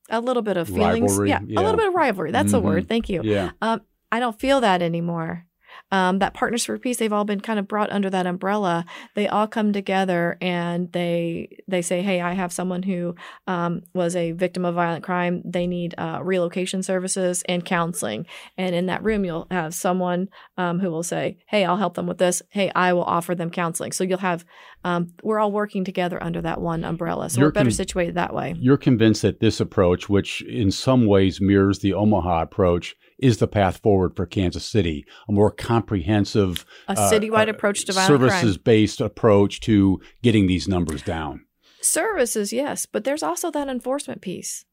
a 0.10 0.22
little 0.22 0.44
bit 0.44 0.58
of 0.58 0.68
feelings. 0.68 1.12
Rivalry, 1.12 1.30
yeah, 1.30 1.40
yeah. 1.46 1.60
a 1.60 1.62
little 1.62 1.78
bit 1.78 1.88
of 1.88 1.94
rivalry. 1.96 2.32
That's 2.32 2.52
the 2.52 2.60
Mhm. 2.62 2.66
word. 2.66 2.88
Thank 2.88 3.10
you. 3.10 3.22
Yeah. 3.24 3.52
I 3.62 4.20
don't 4.20 4.40
feel 4.40 4.62
that 4.62 4.82
anymore. 4.82 5.47
Um, 5.92 6.20
that 6.20 6.34
Partners 6.34 6.66
for 6.66 6.78
Peace, 6.78 6.98
they've 6.98 7.14
all 7.14 7.24
been 7.24 7.40
kind 7.40 7.60
of 7.60 7.68
brought 7.68 7.92
under 7.92 8.10
that 8.10 8.28
umbrella. 8.28 8.86
They 9.16 9.28
all 9.28 9.48
come 9.48 9.72
together 9.72 10.38
and 10.42 10.92
they 10.92 11.58
they 11.68 11.82
say, 11.82 12.02
"Hey, 12.02 12.20
I 12.20 12.34
have 12.34 12.52
someone 12.52 12.84
who 12.84 13.16
um, 13.48 13.84
was 13.94 14.16
a 14.16 14.34
victim 14.34 14.66
of 14.66 14.76
violent 14.76 15.04
crime. 15.04 15.42
They 15.46 15.66
need 15.66 15.96
uh, 15.98 16.20
relocation 16.24 16.84
services 16.84 17.44
and 17.48 17.64
counseling." 17.64 18.26
And 18.58 18.76
in 18.76 18.88
that 18.88 19.04
room, 19.04 19.24
you'll 19.24 19.48
have 19.50 19.74
someone 19.74 20.30
um, 20.58 20.80
who 20.80 20.92
will 20.92 21.04
say, 21.04 21.38
"Hey, 21.48 21.64
I'll 21.64 21.78
help 21.78 21.94
them 21.96 22.08
with 22.08 22.18
this. 22.18 22.42
Hey, 22.50 22.72
I 22.76 22.94
will 22.94 23.04
offer 23.04 23.34
them 23.34 23.50
counseling." 23.50 23.92
So 23.94 24.04
you'll 24.04 24.18
have 24.20 24.44
um, 24.84 25.14
we're 25.24 25.40
all 25.40 25.52
working 25.52 25.84
together 25.84 26.22
under 26.22 26.42
that 26.42 26.62
one 26.62 26.84
umbrella. 26.84 27.30
So 27.30 27.40
You're 27.40 27.50
we're 27.50 27.54
better 27.54 27.70
con- 27.70 27.76
situated 27.76 28.16
that 28.16 28.34
way. 28.34 28.56
You're 28.58 28.78
convinced 28.78 29.22
that 29.24 29.40
this 29.40 29.60
approach, 29.60 30.10
which 30.10 30.42
in 30.44 30.72
some 30.72 31.06
ways 31.06 31.42
mirrors 31.42 31.80
the 31.80 31.94
Omaha 31.94 32.44
approach, 32.44 32.96
is 33.20 33.38
the 33.38 33.48
path 33.48 33.78
forward 33.78 34.16
for 34.16 34.26
Kansas 34.26 34.66
City, 34.66 35.06
a 35.28 35.32
more 35.32 35.52
comprehensive 35.52 36.66
A 36.88 36.92
uh, 36.92 37.12
citywide 37.12 37.48
uh, 37.48 37.52
approach 37.52 37.86
to 37.86 37.94
violent 37.94 38.08
services 38.08 38.58
based 38.58 39.02
approach 39.02 39.60
to 39.62 40.00
getting 40.22 40.48
these 40.48 40.68
numbers 40.68 41.02
down. 41.02 41.46
Services, 41.82 42.52
yes, 42.52 42.86
but 42.86 43.04
there's 43.04 43.24
also 43.24 43.52
that 43.52 43.68
enforcement 43.68 44.22
piece. 44.22 44.66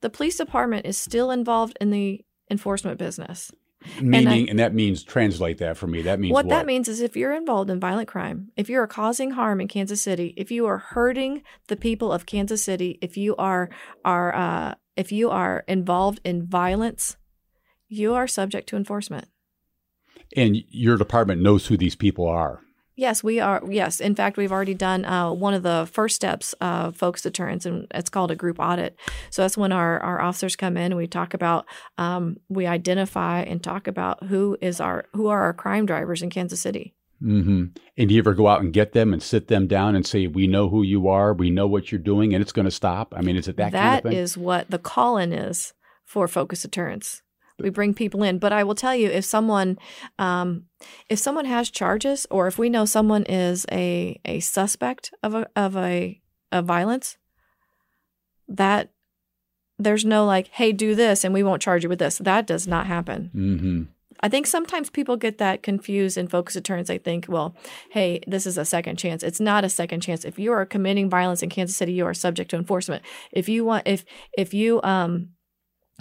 The 0.00 0.10
police 0.10 0.36
department 0.36 0.86
is 0.86 0.96
still 0.96 1.30
involved 1.30 1.76
in 1.80 1.90
the 1.90 2.24
enforcement 2.50 2.98
business. 2.98 3.50
Meaning, 4.00 4.50
and, 4.50 4.58
that 4.58 4.74
means 4.74 5.02
translate 5.02 5.56
that 5.58 5.78
for 5.78 5.86
me. 5.86 6.02
That 6.02 6.20
means 6.20 6.34
what, 6.34 6.44
what, 6.44 6.50
that 6.50 6.66
means 6.66 6.86
is 6.86 7.00
if 7.00 7.16
you're 7.16 7.32
involved 7.32 7.70
in 7.70 7.80
violent 7.80 8.08
crime, 8.08 8.50
if 8.54 8.68
you 8.68 8.78
are 8.78 8.86
causing 8.86 9.30
harm 9.30 9.58
in 9.58 9.68
Kansas 9.68 10.02
City, 10.02 10.34
if 10.36 10.50
you 10.50 10.66
are 10.66 10.76
hurting 10.76 11.42
the 11.68 11.76
people 11.76 12.12
of 12.12 12.26
Kansas 12.26 12.62
City, 12.62 12.98
if 13.00 13.16
you 13.16 13.34
are 13.36 13.70
are 14.04 14.34
uh, 14.34 14.74
if 14.96 15.12
you 15.12 15.30
are 15.30 15.64
involved 15.66 16.20
in 16.24 16.46
violence, 16.46 17.16
you 17.90 18.14
are 18.14 18.26
subject 18.26 18.68
to 18.70 18.76
enforcement. 18.76 19.28
And 20.36 20.56
your 20.68 20.96
department 20.96 21.42
knows 21.42 21.66
who 21.66 21.76
these 21.76 21.96
people 21.96 22.26
are. 22.26 22.60
Yes, 22.94 23.24
we 23.24 23.40
are. 23.40 23.62
Yes, 23.68 23.98
in 23.98 24.14
fact, 24.14 24.36
we've 24.36 24.52
already 24.52 24.74
done 24.74 25.04
uh, 25.04 25.32
one 25.32 25.54
of 25.54 25.62
the 25.62 25.88
first 25.90 26.16
steps 26.16 26.52
of 26.60 26.96
focused 26.96 27.24
deterrence, 27.24 27.64
and 27.64 27.86
it's 27.94 28.10
called 28.10 28.30
a 28.30 28.36
group 28.36 28.58
audit. 28.60 28.94
So 29.30 29.42
that's 29.42 29.56
when 29.56 29.72
our, 29.72 29.98
our 30.00 30.20
officers 30.20 30.54
come 30.54 30.76
in 30.76 30.96
we 30.96 31.06
talk 31.06 31.32
about, 31.32 31.66
um, 31.98 32.36
we 32.48 32.66
identify 32.66 33.40
and 33.40 33.62
talk 33.62 33.86
about 33.86 34.24
who 34.24 34.56
is 34.60 34.80
our 34.80 35.06
who 35.14 35.28
are 35.28 35.40
our 35.42 35.54
crime 35.54 35.86
drivers 35.86 36.22
in 36.22 36.30
Kansas 36.30 36.60
City. 36.60 36.94
hmm 37.20 37.66
And 37.96 38.08
do 38.08 38.14
you 38.14 38.20
ever 38.20 38.34
go 38.34 38.48
out 38.48 38.60
and 38.60 38.72
get 38.72 38.92
them 38.92 39.12
and 39.14 39.22
sit 39.22 39.48
them 39.48 39.66
down 39.66 39.96
and 39.96 40.06
say, 40.06 40.26
"We 40.26 40.46
know 40.46 40.68
who 40.68 40.82
you 40.82 41.08
are. 41.08 41.32
We 41.32 41.48
know 41.48 41.66
what 41.66 41.90
you're 41.90 41.98
doing, 41.98 42.34
and 42.34 42.42
it's 42.42 42.52
going 42.52 42.66
to 42.66 42.70
stop." 42.70 43.14
I 43.16 43.22
mean, 43.22 43.36
is 43.36 43.48
it 43.48 43.56
that, 43.56 43.72
kind 43.72 43.96
of 43.96 44.02
thing? 44.02 44.12
is 44.12 44.36
what 44.36 44.70
the 44.70 44.78
call 44.78 45.16
in 45.16 45.32
is 45.32 45.72
for 46.04 46.28
focus 46.28 46.62
deterrence. 46.62 47.22
We 47.60 47.70
bring 47.70 47.94
people 47.94 48.22
in, 48.22 48.38
but 48.38 48.52
I 48.52 48.64
will 48.64 48.74
tell 48.74 48.94
you 48.94 49.08
if 49.08 49.24
someone, 49.24 49.78
um, 50.18 50.64
if 51.08 51.18
someone 51.18 51.44
has 51.44 51.70
charges, 51.70 52.26
or 52.30 52.46
if 52.46 52.58
we 52.58 52.70
know 52.70 52.84
someone 52.84 53.24
is 53.24 53.66
a 53.70 54.20
a 54.24 54.40
suspect 54.40 55.12
of 55.22 55.34
a 55.34 55.48
of 55.56 55.76
a 55.76 56.20
of 56.52 56.64
violence, 56.64 57.18
that 58.48 58.90
there's 59.78 60.04
no 60.04 60.26
like, 60.26 60.48
hey, 60.48 60.72
do 60.72 60.94
this, 60.94 61.24
and 61.24 61.32
we 61.32 61.42
won't 61.42 61.62
charge 61.62 61.82
you 61.82 61.88
with 61.88 61.98
this. 61.98 62.18
That 62.18 62.46
does 62.46 62.66
not 62.66 62.86
happen. 62.86 63.30
hmm 63.32 63.82
I 64.22 64.28
think 64.28 64.46
sometimes 64.46 64.90
people 64.90 65.16
get 65.16 65.38
that 65.38 65.62
confused 65.62 66.18
and 66.18 66.30
focus 66.30 66.54
deterrence. 66.54 66.88
They 66.88 66.98
think, 66.98 67.24
well, 67.28 67.56
hey, 67.92 68.20
this 68.26 68.46
is 68.46 68.58
a 68.58 68.66
second 68.66 68.98
chance. 68.98 69.22
It's 69.22 69.40
not 69.40 69.64
a 69.64 69.70
second 69.70 70.00
chance. 70.00 70.26
If 70.26 70.38
you 70.38 70.52
are 70.52 70.66
committing 70.66 71.08
violence 71.08 71.42
in 71.42 71.48
Kansas 71.48 71.76
City, 71.76 71.92
you 71.92 72.04
are 72.04 72.12
subject 72.12 72.50
to 72.50 72.56
enforcement. 72.56 73.02
If 73.32 73.48
you 73.48 73.64
want, 73.64 73.86
if 73.86 74.04
if 74.36 74.52
you 74.52 74.82
um 74.82 75.30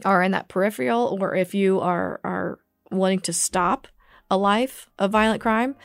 are 0.05 0.23
in 0.23 0.31
that 0.31 0.47
peripheral, 0.47 1.17
or 1.19 1.35
if 1.35 1.53
you 1.53 1.79
are 1.79 2.19
are 2.23 2.59
wanting 2.91 3.19
to 3.21 3.33
stop 3.33 3.87
a 4.31 4.37
life 4.37 4.89
of 4.97 5.11
violent 5.11 5.41
crime, 5.41 5.75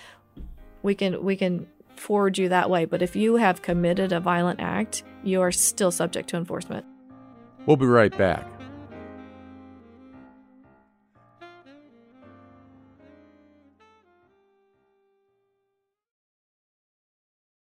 we 0.83 0.95
can 0.95 1.25
we 1.25 1.37
can 1.37 1.67
forward 1.97 2.39
you 2.39 2.49
that 2.49 2.71
way. 2.71 2.85
But 2.85 3.03
if 3.03 3.17
you 3.17 3.37
have 3.37 3.63
committed 3.63 4.13
a 4.13 4.21
violent 4.21 4.61
act, 4.61 5.03
you 5.23 5.41
are 5.41 5.53
still 5.53 5.91
subject 5.91 6.29
to 6.31 6.37
enforcement. 6.37 6.85
We'll 7.67 7.77
be 7.77 7.87
right 7.87 8.17
back. 8.17 8.47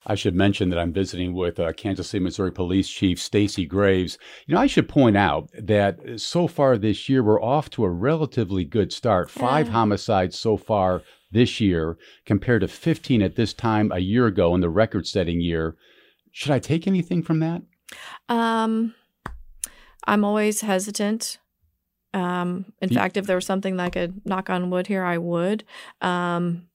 I 0.10 0.16
should 0.16 0.36
mention 0.36 0.70
that 0.70 0.80
I'm 0.80 0.94
visiting 0.94 1.34
with 1.34 1.60
uh, 1.60 1.74
Kansas 1.74 2.10
City, 2.10 2.24
Missouri 2.24 2.52
Police 2.52 2.88
Chief 2.90 3.20
Stacey 3.22 3.66
Graves. 3.66 4.18
You 4.46 4.56
know, 4.56 4.62
I 4.62 4.68
should 4.68 4.88
point 4.88 5.18
out 5.18 5.50
that 5.62 6.00
so 6.20 6.48
far 6.48 6.78
this 6.78 7.10
year 7.10 7.22
we're 7.22 7.42
off 7.44 7.70
to 7.72 7.84
a 7.84 7.90
relatively 7.90 8.64
good 8.64 8.94
start. 8.94 9.30
Five 9.30 9.68
Yeah. 9.68 9.74
homicides 9.74 10.40
so 10.40 10.56
far 10.56 11.02
this 11.32 11.60
year 11.60 11.98
compared 12.26 12.62
to 12.62 12.70
15 12.70 13.22
at 13.22 13.36
this 13.36 13.54
time 13.54 13.92
a 13.92 14.00
year 14.00 14.28
ago 14.28 14.56
in 14.56 14.62
the 14.62 14.70
record-setting 14.70 15.42
year. 15.42 15.76
Should 16.32 16.52
I 16.52 16.60
take 16.60 16.88
anything 16.88 17.22
from 17.22 17.40
that? 17.42 17.64
Um, 18.30 18.96
I'm 20.06 20.24
always 20.24 20.62
hesitant. 20.62 21.38
Um, 22.14 22.72
in 22.82 22.90
You- 22.90 22.96
fact, 22.96 23.18
if 23.18 23.26
there 23.28 23.36
was 23.36 23.46
something 23.46 23.76
that 23.76 23.84
I 23.84 23.90
could 23.90 24.22
knock 24.26 24.50
on 24.50 24.70
wood 24.70 24.88
here, 24.88 25.04
I 25.04 25.18
would. 25.18 25.66
Um, 26.00 26.70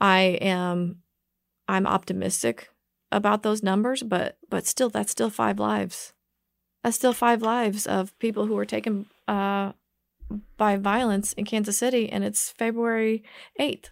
I 0.00 0.38
am, 0.40 0.98
I'm 1.68 1.86
optimistic 1.86 2.70
about 3.10 3.42
those 3.42 3.62
numbers, 3.62 4.02
but 4.02 4.38
but 4.50 4.66
still, 4.66 4.90
that's 4.90 5.12
still 5.12 5.30
five 5.30 5.58
lives. 5.58 6.12
That's 6.82 6.96
still 6.96 7.12
five 7.12 7.42
lives 7.42 7.86
of 7.86 8.18
people 8.18 8.46
who 8.46 8.54
were 8.54 8.66
taken 8.66 9.06
uh, 9.26 9.72
by 10.56 10.76
violence 10.76 11.32
in 11.32 11.44
Kansas 11.44 11.78
City, 11.78 12.10
and 12.10 12.24
it's 12.24 12.50
February 12.50 13.22
eighth. 13.58 13.90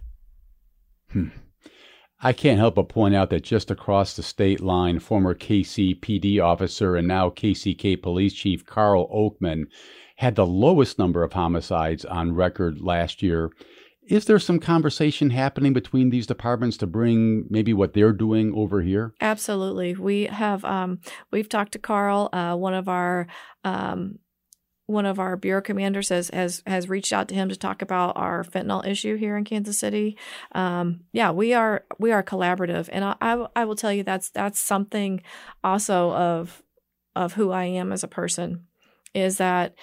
I 2.25 2.33
can't 2.33 2.59
help 2.59 2.77
but 2.77 2.89
point 2.89 3.17
out 3.17 3.31
that 3.31 3.43
just 3.43 3.71
across 3.71 4.15
the 4.15 4.23
state 4.23 4.61
line, 4.61 5.01
former 5.01 5.35
KCPD 5.35 6.41
officer 6.41 6.95
and 6.95 7.09
now 7.09 7.31
KCK 7.31 8.01
Police 8.01 8.33
Chief 8.33 8.65
Karl 8.65 9.09
Oakman 9.09 9.65
had 10.17 10.37
the 10.37 10.47
lowest 10.47 11.01
number 11.01 11.25
of 11.25 11.33
homicides 11.33 12.05
on 12.05 12.37
record 12.37 12.81
last 12.81 13.23
year. 13.23 13.51
Is 14.13 14.27
there 14.27 14.39
some 14.39 14.59
conversation 14.59 15.31
happening 15.31 15.73
between 15.73 16.11
these 16.11 16.27
departments 16.27 16.77
to 16.77 16.87
bring 16.87 17.47
maybe 17.49 17.73
what 17.73 17.95
they're 17.95 18.13
doing 18.13 18.53
over 18.55 18.83
here? 18.83 19.15
Absolutely. 19.23 19.95
We 19.95 20.25
have 20.25 20.67
um, 20.67 21.01
we've 21.31 21.49
talked 21.49 21.73
to 21.73 21.79
Karl, 21.79 22.29
uh, 22.31 22.55
one 22.55 22.75
of 22.75 22.91
our 22.91 23.27
um, 23.65 24.19
one 24.85 25.07
of 25.07 25.19
our 25.19 25.35
bureau 25.39 25.63
commanders 25.63 26.11
has, 26.11 26.29
has 26.29 26.63
has 26.67 26.91
reached 26.91 27.15
out 27.15 27.27
to 27.29 27.35
him 27.35 27.49
to 27.49 27.57
talk 27.57 27.81
about 27.81 28.15
our 28.19 28.45
fentanyl 28.45 28.87
issue 28.87 29.17
here 29.17 29.35
in 29.35 29.45
Kansas 29.45 29.79
City. 29.79 30.19
Um, 30.55 31.05
yeah, 31.15 31.31
we 31.31 31.55
are 31.55 31.87
we 31.99 32.13
are 32.13 32.23
collaborative, 32.23 32.91
and 32.93 33.07
I, 33.07 33.17
I 33.23 33.47
I 33.57 33.65
will 33.65 33.77
tell 33.77 33.95
you 33.95 34.03
that's 34.03 34.29
that's 34.29 34.61
something 34.61 35.23
also 35.65 36.13
of 36.13 36.63
of 37.17 37.33
who 37.33 37.51
I 37.51 37.65
am 37.65 37.91
as 37.91 38.05
a 38.05 38.09
person 38.09 38.67
is 39.15 39.39
that 39.39 39.75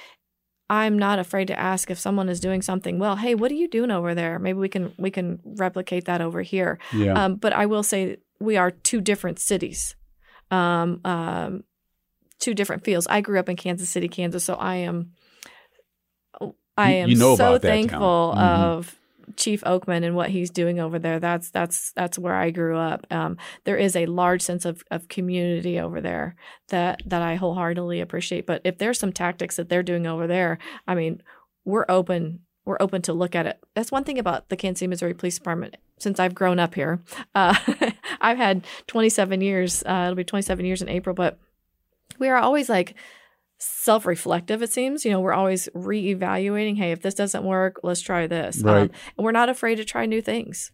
I'm 0.70 1.00
not 1.00 1.18
afraid 1.20 1.48
to 1.48 1.60
ask 1.60 1.90
if 1.90 1.98
someone 1.98 2.30
is 2.30 2.40
doing 2.40 2.62
something 2.62 3.00
well. 3.00 3.16
Hey, 3.16 3.34
what 3.34 3.50
are 3.52 3.56
you 3.56 3.68
doing 3.68 3.90
over 3.90 4.14
there? 4.14 4.38
Maybe 4.38 4.60
we 4.60 4.70
can 4.70 4.94
we 4.98 5.10
can 5.10 5.40
replicate 5.44 6.06
that 6.06 6.22
over 6.22 6.42
here. 6.42 6.78
Yeah. 6.94 7.14
Um, 7.26 7.36
but 7.36 7.54
I 7.54 7.66
will 7.66 7.82
say 7.84 8.18
we 8.40 8.56
are 8.58 8.70
two 8.72 9.02
different 9.02 9.40
cities, 9.40 9.96
um, 10.52 11.02
um, 11.04 11.64
two 12.40 12.54
different 12.54 12.84
fields. 12.84 13.08
I 13.10 13.22
grew 13.22 13.40
up 13.40 13.50
in 13.50 13.56
Kansas 13.56 13.90
City, 13.90 14.08
Kansas, 14.08 14.44
so 14.44 14.54
I 14.56 14.76
am. 14.76 15.12
I 16.78 16.92
am 16.92 17.10
you 17.10 17.16
know 17.18 17.36
so 17.36 17.48
about 17.48 17.62
that 17.64 17.68
town. 17.68 17.78
thankful 17.90 18.34
Mhm. 18.38 18.42
of 18.42 18.96
Chief 19.36 19.62
Oakman 19.63 20.04
and 20.04 20.15
what 20.15 20.30
he's 20.30 20.50
doing 20.50 20.80
over 20.80 21.00
there. 21.00 21.20
That's 21.20 21.50
that's 21.50 21.92
that's 21.94 22.18
where 22.18 22.36
I 22.36 22.52
grew 22.52 22.78
up. 22.78 23.06
Um, 23.12 23.38
there 23.63 23.78
is 23.78 23.96
a 23.96 24.06
large 24.06 24.42
sense 24.42 24.65
of, 24.65 24.84
of 24.92 25.08
community 25.08 25.80
over 25.80 26.02
there 26.02 26.36
that 26.70 27.02
that 27.06 27.22
I 27.22 27.36
wholeheartedly 27.36 28.02
appreciate. 28.02 28.46
But 28.46 28.62
if 28.63 28.78
there's 28.78 29.00
some 29.00 29.13
tactics 29.13 29.56
that 29.58 29.70
they're 29.70 29.84
doing 29.84 30.08
over 30.08 30.28
there, 30.28 30.58
I 30.88 30.96
mean, 30.96 31.22
we're 31.65 31.86
open. 31.89 32.42
We're 32.65 32.78
open 32.80 33.02
to 33.04 33.13
look 33.13 33.36
at 33.36 33.48
it. 33.48 33.60
That's 33.74 33.92
one 33.92 34.04
thing 34.04 34.20
about 34.20 34.50
the 34.50 34.58
Kansas 34.58 34.80
City, 34.80 34.89
Missouri 34.89 35.13
Police 35.13 35.38
Department. 35.38 35.78
Since 35.98 36.20
I've 36.20 36.36
grown 36.36 36.60
up 36.60 36.76
here, 36.76 37.02
uh, 37.36 37.56
I've 38.22 38.38
had 38.38 38.65
27 38.88 39.42
years. 39.42 39.84
Uh, 39.84 40.04
it'll 40.04 40.15
be 40.15 40.24
27 40.24 40.65
years 40.65 40.82
in 40.82 40.88
April, 40.88 41.13
but 41.13 41.39
we 42.20 42.30
are 42.30 42.38
always 42.38 42.70
like 42.70 42.96
self-reflective 43.60 44.62
it 44.62 44.72
seems. 44.72 45.06
You 45.06 45.12
know 45.12 45.19
we're 45.19 45.34
always 45.34 45.69
re-evaluating 45.74 46.76
hey 46.78 46.91
if 46.91 47.02
this 47.02 47.13
doesn't 47.15 47.43
work 47.43 47.80
let's 47.84 48.02
try 48.02 48.28
this. 48.28 48.63
Um, 48.63 48.69
Right. 48.69 48.91
and 49.17 49.26
we're 49.26 49.32
not 49.32 49.50
afraid 49.50 49.76
to 49.76 49.86
try 49.86 50.06
new 50.06 50.22
things. 50.22 50.72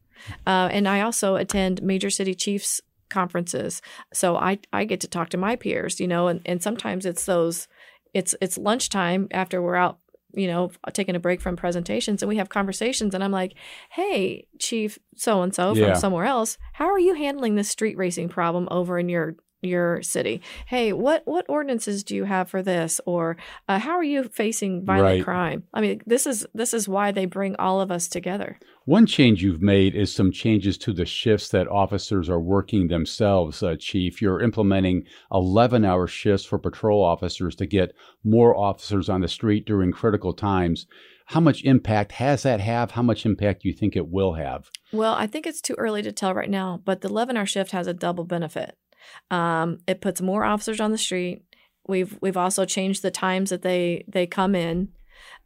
Uh, 0.48 0.70
and 0.72 0.88
i 0.88 1.02
also 1.02 1.36
attend 1.36 1.84
major 1.84 2.10
city 2.10 2.34
chiefs 2.34 2.80
conferences 3.10 3.82
so 4.14 4.36
i 4.38 4.58
i 4.72 4.86
get 4.86 5.02
to 5.02 5.08
talk 5.10 5.30
to 5.30 5.38
my 5.38 5.56
peers 5.58 6.00
you 6.00 6.08
know 6.08 6.28
and, 6.30 6.42
and 6.46 6.64
sometimes 6.64 7.06
it's 7.06 7.26
those 7.26 7.68
it's 8.14 8.34
it's 8.42 8.58
lunchtime 8.58 9.28
after 9.32 9.62
we're 9.62 9.76
out 9.76 10.00
you 10.34 10.48
know 10.48 10.72
taking 10.94 11.16
a 11.16 11.20
break 11.20 11.42
from 11.42 11.56
presentations 11.58 12.22
and 12.24 12.30
we 12.30 12.38
have 12.38 12.48
conversations 12.50 13.14
and 13.14 13.24
i'm 13.26 13.32
like 13.32 13.54
hey 13.92 14.48
chief 14.58 14.98
so 15.18 15.42
and 15.44 15.54
so 15.54 15.76
from 15.92 16.00
somewhere 16.00 16.26
else 16.26 16.58
how 16.74 16.86
are 16.86 17.00
you 17.00 17.14
handling 17.14 17.56
this 17.56 17.70
street 17.70 17.98
racing 17.98 18.30
problem 18.30 18.68
over 18.72 18.98
in 18.98 19.10
your 19.10 19.36
your 19.66 20.02
city 20.02 20.42
hey 20.68 20.94
what 20.94 21.22
what 21.26 21.46
ordinances 21.50 22.04
do 22.04 22.16
you 22.16 22.24
have 22.26 22.50
for 22.50 22.62
this 22.64 23.02
or 23.06 23.36
uh, 23.68 23.80
how 23.80 23.92
are 23.94 24.04
you 24.04 24.24
facing 24.26 24.86
violent 24.86 25.06
Right. 25.18 25.24
crime 25.24 25.64
i 25.74 25.82
mean 25.82 26.02
this 26.06 26.26
is 26.28 26.46
this 26.54 26.74
is 26.74 26.88
why 26.88 27.12
they 27.12 27.26
bring 27.26 27.56
all 27.58 27.82
of 27.82 27.92
us 27.92 28.08
together 28.08 28.58
One 28.86 29.08
change 29.08 29.42
you've 29.44 29.62
made 29.64 29.96
is 29.96 30.14
some 30.14 30.32
changes 30.32 30.78
to 30.80 30.94
the 30.94 31.06
shifts 31.06 31.50
that 31.50 31.68
officers 31.68 32.30
are 32.30 32.40
working 32.40 32.88
themselves, 32.88 33.64
uh, 33.64 33.76
Chief. 33.80 34.22
You're 34.22 34.44
implementing 34.44 35.06
11 35.32 35.84
hour 35.84 36.06
shifts 36.06 36.46
for 36.46 36.60
patrol 36.60 37.04
officers 37.04 37.56
to 37.56 37.66
get 37.66 37.96
more 38.24 38.56
officers 38.56 39.10
on 39.10 39.22
the 39.22 39.28
street 39.28 39.66
during 39.66 39.92
critical 39.92 40.34
times. 40.34 40.86
How 41.34 41.40
much 41.40 41.64
impact 41.64 42.12
has 42.12 42.44
that 42.44 42.60
have? 42.60 42.92
How 42.92 43.02
much 43.02 43.26
impact 43.26 43.64
do 43.64 43.70
you 43.70 43.74
think 43.76 43.96
it 43.96 44.08
will 44.10 44.34
have? 44.34 44.70
Well, 44.94 45.16
I 45.16 45.26
think 45.26 45.48
it's 45.48 45.62
too 45.62 45.74
early 45.80 46.04
to 46.04 46.12
tell 46.12 46.36
right 46.36 46.50
now, 46.50 46.80
but 46.86 47.02
the 47.02 47.10
11 47.10 47.36
hour 47.38 47.48
shift 47.48 47.72
has 47.72 47.88
a 47.88 47.94
double 47.94 48.24
benefit. 48.26 48.78
Um, 49.32 49.80
it 49.88 50.02
puts 50.02 50.22
more 50.22 50.44
officers 50.44 50.80
on 50.80 50.92
the 50.92 50.98
street. 50.98 51.44
We've 51.88 52.18
we've 52.22 52.38
also 52.38 52.66
changed 52.66 53.02
the 53.02 53.12
times 53.12 53.50
that 53.50 53.62
they 53.62 54.06
they 54.08 54.26
come 54.26 54.56
in 54.56 54.90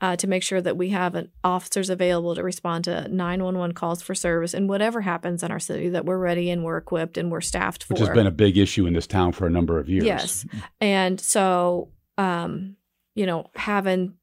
uh, 0.02 0.16
to 0.16 0.28
make 0.28 0.44
sure 0.44 0.62
that 0.62 0.78
we 0.78 0.90
have 0.90 1.16
an, 1.16 1.30
officers 1.44 1.90
available 1.90 2.36
to 2.36 2.44
respond 2.44 2.86
to 2.86 3.08
911 3.10 3.74
calls 3.74 4.02
for 4.02 4.16
service 4.16 4.54
and 4.54 4.70
whatever 4.70 5.02
happens 5.02 5.44
in 5.44 5.52
our 5.52 5.60
city 5.60 5.90
that 5.90 6.06
we're 6.06 6.18
ready 6.18 6.50
and 6.50 6.64
we're 6.64 6.78
equipped 6.78 7.18
and 7.18 7.32
we're 7.32 7.42
staffed 7.42 7.84
for. 7.84 7.94
Which 7.94 8.00
has 8.00 8.10
been 8.10 8.28
a 8.28 8.32
big 8.32 8.58
issue 8.58 8.86
in 8.86 8.94
this 8.94 9.08
town 9.08 9.34
for 9.34 9.46
a 9.46 9.50
number 9.50 9.80
of 9.80 9.90
years. 9.90 10.06
Yes. 10.06 10.46
And 10.80 11.20
so, 11.20 11.90
um, 12.18 12.78
you 13.16 13.26
know, 13.26 13.48
having 13.56 14.14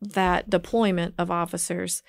that 0.00 0.48
deployment 0.48 1.14
of 1.18 1.30
officers, 1.30 2.02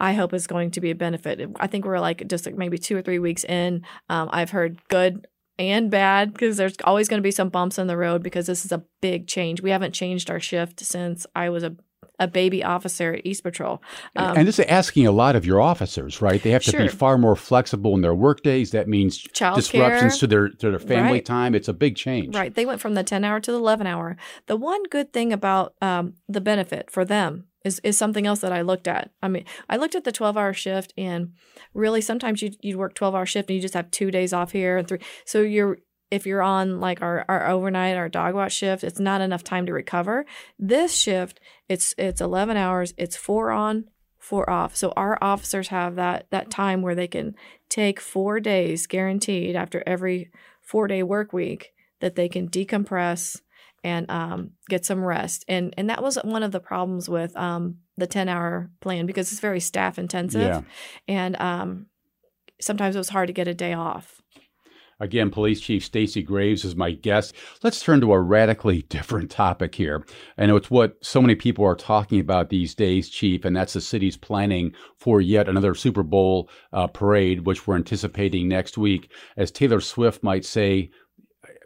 I 0.00 0.14
hope 0.14 0.34
is 0.34 0.46
going 0.46 0.72
to 0.72 0.80
be 0.80 0.90
a 0.90 0.94
benefit. 0.94 1.40
I 1.60 1.66
think 1.66 1.84
we're 1.84 2.00
like 2.00 2.26
just 2.26 2.46
like 2.46 2.56
maybe 2.56 2.78
two 2.78 2.96
or 2.96 3.02
three 3.02 3.18
weeks 3.18 3.44
in. 3.44 3.84
Um, 4.08 4.28
I've 4.32 4.50
heard 4.50 4.80
good 4.88 5.26
and 5.60 5.90
bad 5.90 6.32
because 6.32 6.56
there's 6.56 6.74
always 6.84 7.08
going 7.08 7.18
to 7.18 7.26
be 7.26 7.30
some 7.30 7.50
bumps 7.50 7.78
in 7.78 7.86
the 7.86 7.96
road 7.96 8.22
because 8.22 8.46
this 8.46 8.64
is 8.64 8.72
a 8.72 8.82
big 9.00 9.26
change. 9.26 9.60
We 9.62 9.70
haven't 9.70 9.92
changed 9.92 10.30
our 10.30 10.40
shift 10.40 10.80
since 10.80 11.26
I 11.36 11.50
was 11.50 11.62
a 11.62 11.76
a 12.18 12.28
baby 12.28 12.62
officer 12.62 13.14
at 13.14 13.24
East 13.24 13.42
Patrol. 13.42 13.82
Um, 14.14 14.36
and 14.36 14.46
this 14.48 14.58
is 14.58 14.66
asking 14.66 15.06
a 15.06 15.10
lot 15.10 15.36
of 15.36 15.46
your 15.46 15.58
officers, 15.58 16.20
right? 16.20 16.42
They 16.42 16.50
have 16.50 16.62
to 16.64 16.76
be 16.76 16.88
far 16.88 17.16
more 17.16 17.34
flexible 17.34 17.94
in 17.94 18.02
their 18.02 18.14
work 18.14 18.42
days. 18.42 18.72
That 18.72 18.88
means 18.88 19.16
Child 19.16 19.56
disruptions 19.56 20.12
care. 20.14 20.18
to 20.20 20.26
their 20.26 20.48
to 20.50 20.70
their 20.70 20.78
family 20.78 21.12
Right. 21.12 21.24
time. 21.24 21.54
It's 21.54 21.68
a 21.68 21.72
big 21.72 21.96
change. 21.96 22.36
Right. 22.36 22.54
They 22.54 22.66
went 22.66 22.80
from 22.82 22.92
the 22.94 23.02
10 23.02 23.24
hour 23.24 23.40
to 23.40 23.50
the 23.50 23.56
11 23.56 23.86
hour. 23.86 24.18
The 24.48 24.56
one 24.56 24.82
good 24.90 25.14
thing 25.14 25.32
about 25.32 25.74
um, 25.80 26.12
the 26.28 26.42
benefit 26.42 26.90
for 26.90 27.06
them 27.06 27.46
is, 27.64 27.80
is 27.80 27.98
something 27.98 28.26
else 28.26 28.40
that 28.40 28.52
I 28.52 28.62
looked 28.62 28.88
at. 28.88 29.10
I 29.22 29.28
mean, 29.28 29.44
I 29.68 29.76
looked 29.76 29.94
at 29.94 30.04
the 30.04 30.12
12 30.12 30.36
hour 30.36 30.52
shift 30.52 30.92
and 30.96 31.32
really 31.74 32.00
sometimes 32.00 32.42
you 32.42 32.52
you'd 32.60 32.76
work 32.76 32.94
12 32.94 33.14
hour 33.14 33.26
shift 33.26 33.48
and 33.48 33.56
you 33.56 33.62
just 33.62 33.74
have 33.74 33.90
two 33.90 34.10
days 34.10 34.32
off 34.32 34.52
here 34.52 34.78
and 34.78 34.88
three. 34.88 35.00
So 35.24 35.42
you're, 35.42 35.78
if 36.10 36.26
you're 36.26 36.42
on 36.42 36.80
like 36.80 37.02
our, 37.02 37.24
our 37.28 37.48
overnight, 37.48 37.96
our 37.96 38.08
dog 38.08 38.34
watch 38.34 38.52
shift, 38.52 38.82
it's 38.82 39.00
not 39.00 39.20
enough 39.20 39.44
time 39.44 39.66
to 39.66 39.72
recover. 39.72 40.26
This 40.58 40.94
shift, 40.94 41.40
it's 41.68 41.94
it's 41.98 42.20
11 42.20 42.56
hours, 42.56 42.94
it's 42.96 43.16
four 43.16 43.50
on, 43.50 43.84
four 44.18 44.48
off. 44.50 44.74
So 44.74 44.92
our 44.96 45.18
officers 45.22 45.68
have 45.68 45.96
that 45.96 46.26
that 46.30 46.50
time 46.50 46.82
where 46.82 46.94
they 46.94 47.08
can 47.08 47.34
take 47.68 48.00
four 48.00 48.40
days 48.40 48.86
guaranteed 48.86 49.54
after 49.54 49.82
every 49.86 50.30
four 50.60 50.88
day 50.88 51.02
work 51.02 51.32
week 51.32 51.72
that 52.00 52.16
they 52.16 52.28
can 52.28 52.48
decompress 52.48 53.40
and 53.82 54.10
um, 54.10 54.50
get 54.68 54.84
some 54.84 55.04
rest. 55.04 55.44
And 55.48 55.74
and 55.76 55.90
that 55.90 56.02
was 56.02 56.16
one 56.16 56.42
of 56.42 56.52
the 56.52 56.60
problems 56.60 57.08
with 57.08 57.36
um, 57.36 57.78
the 57.96 58.06
10 58.06 58.28
hour 58.28 58.70
plan 58.80 59.06
because 59.06 59.30
it's 59.32 59.40
very 59.40 59.60
staff 59.60 59.98
intensive. 59.98 60.42
Yeah. 60.42 60.62
And 61.08 61.40
um, 61.40 61.86
sometimes 62.60 62.94
it 62.94 62.98
was 62.98 63.08
hard 63.08 63.28
to 63.28 63.32
get 63.32 63.48
a 63.48 63.54
day 63.54 63.72
off. 63.72 64.20
Again, 65.02 65.30
Police 65.30 65.62
Chief 65.62 65.82
Stacey 65.82 66.22
Graves 66.22 66.62
is 66.62 66.76
my 66.76 66.90
guest. 66.90 67.34
Let's 67.62 67.82
turn 67.82 68.02
to 68.02 68.12
a 68.12 68.20
radically 68.20 68.82
different 68.88 69.30
topic 69.30 69.74
here. 69.74 70.04
and 70.36 70.50
it's 70.50 70.70
what 70.70 71.02
so 71.02 71.22
many 71.22 71.34
people 71.34 71.64
are 71.64 71.74
talking 71.74 72.20
about 72.20 72.50
these 72.50 72.74
days, 72.74 73.08
Chief, 73.08 73.46
and 73.46 73.56
that's 73.56 73.72
the 73.72 73.80
city's 73.80 74.18
planning 74.18 74.74
for 74.98 75.22
yet 75.22 75.48
another 75.48 75.74
Super 75.74 76.02
Bowl 76.02 76.50
uh, 76.74 76.86
parade, 76.86 77.46
which 77.46 77.66
we're 77.66 77.76
anticipating 77.76 78.46
next 78.46 78.76
week. 78.76 79.10
As 79.38 79.50
Taylor 79.50 79.80
Swift 79.80 80.22
might 80.22 80.44
say, 80.44 80.90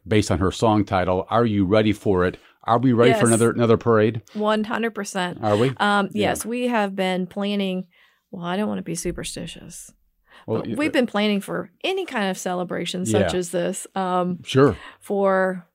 based 0.07 0.31
on 0.31 0.39
her 0.39 0.51
song 0.51 0.85
title, 0.85 1.27
"Are 1.31 1.47
you 1.47 1.65
ready 1.65 1.93
for 1.93 2.25
it?" 2.25 2.39
Are 2.67 2.79
we 2.79 2.95
ready 2.95 3.13
for 3.13 3.27
another 3.27 3.51
another 3.51 3.77
parade? 3.77 4.23
100%. 4.35 5.43
Are 5.43 5.57
we? 5.57 5.69
Um, 5.77 6.07
Yeah. 6.13 6.31
yes, 6.31 6.47
we 6.47 6.69
have 6.69 6.97
been 6.97 7.27
planning. 7.27 7.87
Well, 8.31 8.45
I 8.45 8.57
don't 8.57 8.69
want 8.69 8.79
to 8.79 8.83
be 8.83 8.95
superstitious. 8.95 9.93
Well, 10.47 10.63
but 10.63 10.77
we've 10.77 10.93
been 10.93 11.07
planning 11.07 11.41
for 11.43 11.71
any 11.85 12.07
kind 12.07 12.31
of 12.31 12.39
celebration 12.39 13.05
such 13.07 13.33
Yeah. 13.35 13.39
as 13.39 13.51
this 13.51 13.87
um, 13.95 14.43
sure. 14.45 14.77
for 15.01 15.67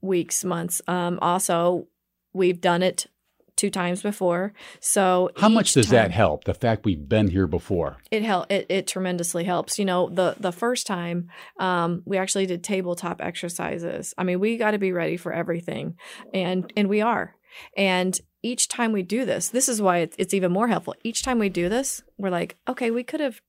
weeks, 0.00 0.44
months. 0.44 0.82
Um, 0.88 1.18
also, 1.22 1.86
we've 2.32 2.60
done 2.60 2.82
it 2.82 3.06
two 3.56 3.70
times 3.70 4.02
before. 4.02 4.52
So 4.80 5.30
How 5.36 5.48
much 5.48 5.72
does 5.74 5.90
that 5.90 6.10
help? 6.10 6.44
The 6.44 6.54
fact 6.54 6.84
we've 6.84 7.08
been 7.08 7.28
here 7.28 7.46
before. 7.46 7.98
It 8.10 8.22
help. 8.22 8.50
It, 8.50 8.66
it 8.68 8.86
tremendously 8.86 9.44
helps. 9.44 9.78
You 9.78 9.84
know, 9.84 10.08
the 10.08 10.36
the 10.38 10.52
first 10.52 10.86
time 10.86 11.28
um, 11.58 12.02
we 12.04 12.18
actually 12.18 12.46
did 12.46 12.64
tabletop 12.64 13.20
exercises. 13.22 14.14
I 14.18 14.24
mean, 14.24 14.40
we 14.40 14.56
got 14.56 14.72
to 14.72 14.78
be 14.78 14.92
ready 14.92 15.16
for 15.16 15.32
everything, 15.32 15.96
and 16.32 16.72
and 16.76 16.88
we 16.88 17.00
are. 17.00 17.36
And 17.76 18.18
each 18.42 18.68
time 18.68 18.92
we 18.92 19.02
do 19.02 19.24
this, 19.24 19.48
this 19.48 19.68
is 19.68 19.80
why 19.80 19.98
it's, 19.98 20.16
it's 20.18 20.34
even 20.34 20.52
more 20.52 20.68
helpful. 20.68 20.94
Each 21.02 21.22
time 21.22 21.38
we 21.38 21.48
do 21.48 21.68
this, 21.68 22.02
we're 22.18 22.30
like, 22.30 22.56
okay, 22.68 22.90
we 22.90 23.02
could 23.02 23.20
have 23.20 23.40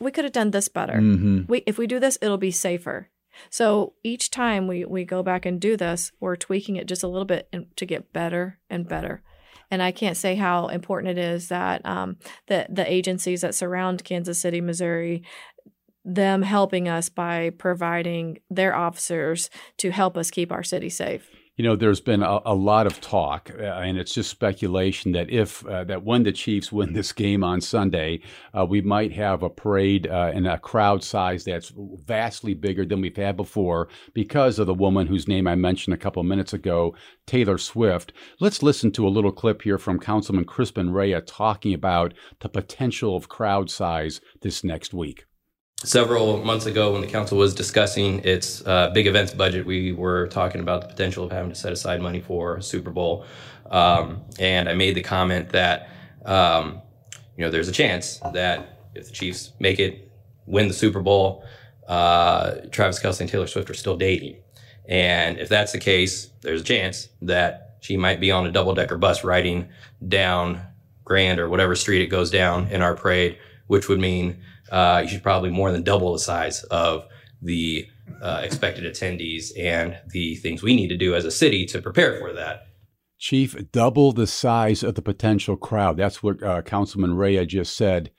we 0.00 0.10
could 0.10 0.24
have 0.24 0.32
done 0.32 0.50
this 0.50 0.68
better. 0.68 0.98
hmm 0.98 1.42
We 1.46 1.62
if 1.66 1.78
we 1.78 1.86
do 1.86 2.00
this, 2.00 2.18
it'll 2.20 2.38
be 2.38 2.50
safer. 2.50 3.08
So 3.48 3.94
each 4.02 4.30
time 4.30 4.66
we 4.66 4.84
we 4.84 5.04
go 5.04 5.22
back 5.22 5.46
and 5.46 5.60
do 5.60 5.76
this, 5.76 6.12
we're 6.20 6.36
tweaking 6.36 6.76
it 6.76 6.88
just 6.88 7.02
a 7.02 7.08
little 7.08 7.24
bit 7.26 7.48
and, 7.52 7.66
to 7.76 7.86
get 7.86 8.12
better 8.12 8.58
and 8.68 8.88
better. 8.88 9.22
And 9.70 9.82
I 9.82 9.92
can't 9.92 10.16
say 10.16 10.34
how 10.34 10.68
important 10.68 11.18
it 11.18 11.22
is 11.22 11.48
that 11.48 11.84
um, 11.86 12.16
the 12.46 12.66
the 12.68 12.90
agencies 12.90 13.40
that 13.42 13.54
surround 13.54 14.04
Kansas 14.04 14.40
City, 14.40 14.60
Missouri, 14.60 15.22
them 16.04 16.42
helping 16.42 16.88
us 16.88 17.08
by 17.08 17.50
providing 17.50 18.38
their 18.50 18.74
officers 18.74 19.50
to 19.78 19.90
help 19.90 20.16
us 20.16 20.30
keep 20.30 20.50
our 20.50 20.62
city 20.62 20.88
safe. 20.88 21.28
You 21.60 21.66
know, 21.66 21.76
there's 21.76 22.00
been 22.00 22.22
a, 22.22 22.40
a 22.46 22.54
lot 22.54 22.86
of 22.86 23.02
talk, 23.02 23.50
uh, 23.54 23.64
and 23.64 23.98
it's 23.98 24.14
just 24.14 24.30
speculation 24.30 25.12
that 25.12 25.28
if 25.28 25.62
uh, 25.66 25.84
that 25.84 26.02
when 26.04 26.22
the 26.22 26.32
Chiefs 26.32 26.72
win 26.72 26.94
this 26.94 27.12
game 27.12 27.44
on 27.44 27.60
Sunday, 27.60 28.22
uh, 28.56 28.64
we 28.64 28.80
might 28.80 29.12
have 29.12 29.42
a 29.42 29.50
parade 29.50 30.06
uh, 30.06 30.32
and 30.34 30.46
a 30.46 30.56
crowd 30.56 31.04
size 31.04 31.44
that's 31.44 31.70
vastly 31.76 32.54
bigger 32.54 32.86
than 32.86 33.02
we've 33.02 33.14
had 33.14 33.36
before 33.36 33.88
because 34.14 34.58
of 34.58 34.68
the 34.68 34.72
woman 34.72 35.06
whose 35.06 35.28
name 35.28 35.46
I 35.46 35.54
mentioned 35.54 35.92
a 35.92 35.98
couple 35.98 36.22
minutes 36.22 36.54
ago, 36.54 36.96
Taylor 37.26 37.58
Swift. 37.58 38.14
Let's 38.40 38.62
listen 38.62 38.90
to 38.92 39.06
a 39.06 39.10
little 39.10 39.30
clip 39.30 39.60
here 39.60 39.76
from 39.76 40.00
Councilman 40.00 40.46
Crispin 40.46 40.94
Rea 40.94 41.20
talking 41.20 41.74
about 41.74 42.14
the 42.38 42.48
potential 42.48 43.14
of 43.14 43.28
crowd 43.28 43.68
size 43.68 44.22
this 44.40 44.64
next 44.64 44.94
week. 44.94 45.26
Several 45.82 46.44
months 46.44 46.66
ago, 46.66 46.92
when 46.92 47.00
the 47.00 47.06
council 47.06 47.38
was 47.38 47.54
discussing 47.54 48.18
its 48.22 48.64
uh, 48.66 48.90
big 48.90 49.06
events 49.06 49.32
budget, 49.32 49.64
we 49.64 49.92
were 49.92 50.26
talking 50.26 50.60
about 50.60 50.82
the 50.82 50.88
potential 50.88 51.24
of 51.24 51.32
having 51.32 51.48
to 51.50 51.54
set 51.54 51.72
aside 51.72 52.02
money 52.02 52.20
for 52.20 52.60
Super 52.60 52.90
Bowl. 52.90 53.24
Um, 53.70 54.20
and 54.38 54.68
I 54.68 54.74
made 54.74 54.94
the 54.94 55.02
comment 55.02 55.48
that, 55.50 55.88
um, 56.26 56.82
you 57.34 57.44
know, 57.44 57.50
there's 57.50 57.68
a 57.68 57.72
chance 57.72 58.20
that 58.34 58.90
if 58.94 59.06
the 59.06 59.12
Chiefs 59.12 59.52
make 59.58 59.78
it, 59.78 60.12
win 60.44 60.68
the 60.68 60.74
Super 60.74 61.00
Bowl, 61.00 61.46
uh, 61.88 62.56
Travis 62.70 63.00
Kelce 63.00 63.22
and 63.22 63.30
Taylor 63.30 63.46
Swift 63.46 63.70
are 63.70 63.74
still 63.74 63.96
dating. 63.96 64.36
And 64.86 65.38
if 65.38 65.48
that's 65.48 65.72
the 65.72 65.78
case, 65.78 66.26
there's 66.42 66.60
a 66.60 66.64
chance 66.64 67.08
that 67.22 67.76
she 67.80 67.96
might 67.96 68.20
be 68.20 68.30
on 68.30 68.44
a 68.44 68.52
double 68.52 68.74
decker 68.74 68.98
bus 68.98 69.24
riding 69.24 69.70
down 70.06 70.60
Grand 71.04 71.40
or 71.40 71.48
whatever 71.48 71.74
street 71.74 72.02
it 72.02 72.08
goes 72.08 72.30
down 72.30 72.66
in 72.68 72.82
our 72.82 72.94
parade, 72.94 73.38
which 73.66 73.88
would 73.88 73.98
mean 73.98 74.42
uh, 74.70 75.00
you 75.02 75.08
should 75.08 75.22
probably 75.22 75.50
more 75.50 75.72
than 75.72 75.82
double 75.82 76.12
the 76.12 76.18
size 76.18 76.62
of 76.64 77.04
the 77.42 77.86
uh, 78.22 78.40
expected 78.42 78.84
attendees 78.84 79.50
and 79.58 79.98
the 80.08 80.36
things 80.36 80.62
we 80.62 80.74
need 80.74 80.88
to 80.88 80.96
do 80.96 81.14
as 81.14 81.24
a 81.24 81.30
city 81.30 81.64
to 81.66 81.80
prepare 81.80 82.18
for 82.18 82.32
that. 82.32 82.66
Chief, 83.18 83.54
double 83.72 84.12
the 84.12 84.26
size 84.26 84.82
of 84.82 84.94
the 84.94 85.02
potential 85.02 85.56
crowd. 85.56 85.96
That's 85.96 86.22
what 86.22 86.42
uh, 86.42 86.62
Councilman 86.62 87.16
Rea 87.16 87.44
just 87.44 87.76
said. 87.76 88.10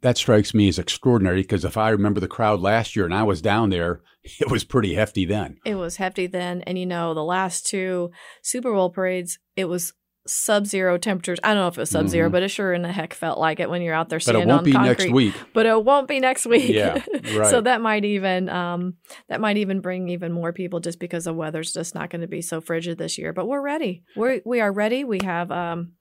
That 0.00 0.16
strikes 0.16 0.54
me 0.54 0.68
as 0.68 0.78
extraordinary 0.78 1.42
because 1.42 1.64
if 1.64 1.76
I 1.76 1.90
remember 1.90 2.20
the 2.20 2.28
crowd 2.28 2.60
last 2.60 2.94
year 2.94 3.04
and 3.04 3.14
I 3.14 3.24
was 3.24 3.40
down 3.42 3.70
there, 3.70 4.00
it 4.40 4.50
was 4.50 4.64
pretty 4.64 4.94
hefty 4.94 5.24
then. 5.24 5.58
It 5.64 5.76
was 5.76 5.96
hefty 5.96 6.26
then. 6.26 6.62
And 6.62 6.78
you 6.78 6.86
know, 6.86 7.14
the 7.14 7.24
last 7.24 7.66
two 7.66 8.10
Super 8.42 8.72
Bowl 8.72 8.90
parades, 8.90 9.38
it 9.56 9.66
was 9.66 9.92
sub-zero 10.28 10.98
temperatures. 10.98 11.38
I 11.42 11.48
don't 11.48 11.62
know 11.62 11.68
if 11.68 11.78
it 11.78 11.80
was 11.80 11.90
sub-zero, 11.90 12.26
mm-hmm. 12.26 12.32
but 12.32 12.42
it 12.42 12.48
sure 12.48 12.72
in 12.72 12.82
the 12.82 12.92
heck 12.92 13.14
felt 13.14 13.38
like 13.38 13.60
it 13.60 13.70
when 13.70 13.82
you're 13.82 13.94
out 13.94 14.08
there 14.08 14.20
standing 14.20 14.50
on 14.50 14.70
concrete. 14.70 14.74
but 14.74 14.76
it 14.76 14.84
won't 14.84 14.98
be 14.98 15.06
next 15.06 15.12
week. 15.12 15.34
But 15.54 15.66
it 15.66 15.84
won't 15.84 16.08
be 16.08 16.20
next 16.20 16.46
week. 16.46 16.68
Yeah, 16.68 17.02
right. 17.34 17.50
so 17.50 17.60
that 17.60 17.80
might 17.80 18.04
even 18.04 18.48
um, 18.48 18.94
that 19.28 19.40
might 19.40 19.56
even 19.56 19.80
bring 19.80 20.08
even 20.08 20.32
more 20.32 20.52
people 20.52 20.80
just 20.80 20.98
because 20.98 21.24
the 21.24 21.34
weather's 21.34 21.72
just 21.72 21.94
not 21.94 22.10
going 22.10 22.20
to 22.20 22.28
be 22.28 22.42
so 22.42 22.60
frigid 22.60 22.98
this 22.98 23.18
year. 23.18 23.32
But 23.32 23.46
we're 23.46 23.62
ready. 23.62 24.02
We 24.16 24.42
we 24.44 24.60
are 24.60 24.72
ready. 24.72 25.04
We 25.04 25.20
have 25.24 25.50
um, 25.50 25.92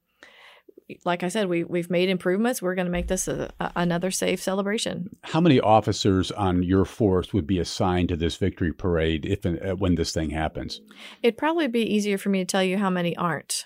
like 1.04 1.23
I 1.23 1.28
said, 1.28 1.47
we 1.47 1.63
we've 1.63 1.89
made 1.89 2.10
improvements. 2.10 2.62
We're 2.62 2.76
going 2.76 2.86
to 2.86 2.91
make 2.91 3.08
this 3.08 3.28
a, 3.28 3.52
a, 3.60 3.71
another 3.76 4.12
safe 4.12 4.41
celebration. 4.41 5.10
How 5.23 5.41
many 5.41 5.60
officers 5.60 6.32
on 6.32 6.63
your 6.63 6.86
force 6.86 7.34
would 7.34 7.45
be 7.45 7.60
assigned 7.60 8.10
to 8.10 8.15
this 8.15 8.38
victory 8.38 8.71
parade 8.71 9.26
if 9.26 9.45
uh, 9.45 9.76
when 9.76 9.95
this 9.95 10.13
thing 10.13 10.30
happens? 10.30 10.82
It'd 11.21 11.38
probably 11.38 11.67
be 11.67 11.82
easier 11.82 12.17
for 12.17 12.30
me 12.30 12.39
to 12.39 12.45
tell 12.45 12.63
you 12.63 12.78
how 12.78 12.89
many 12.89 13.15
aren't. 13.17 13.65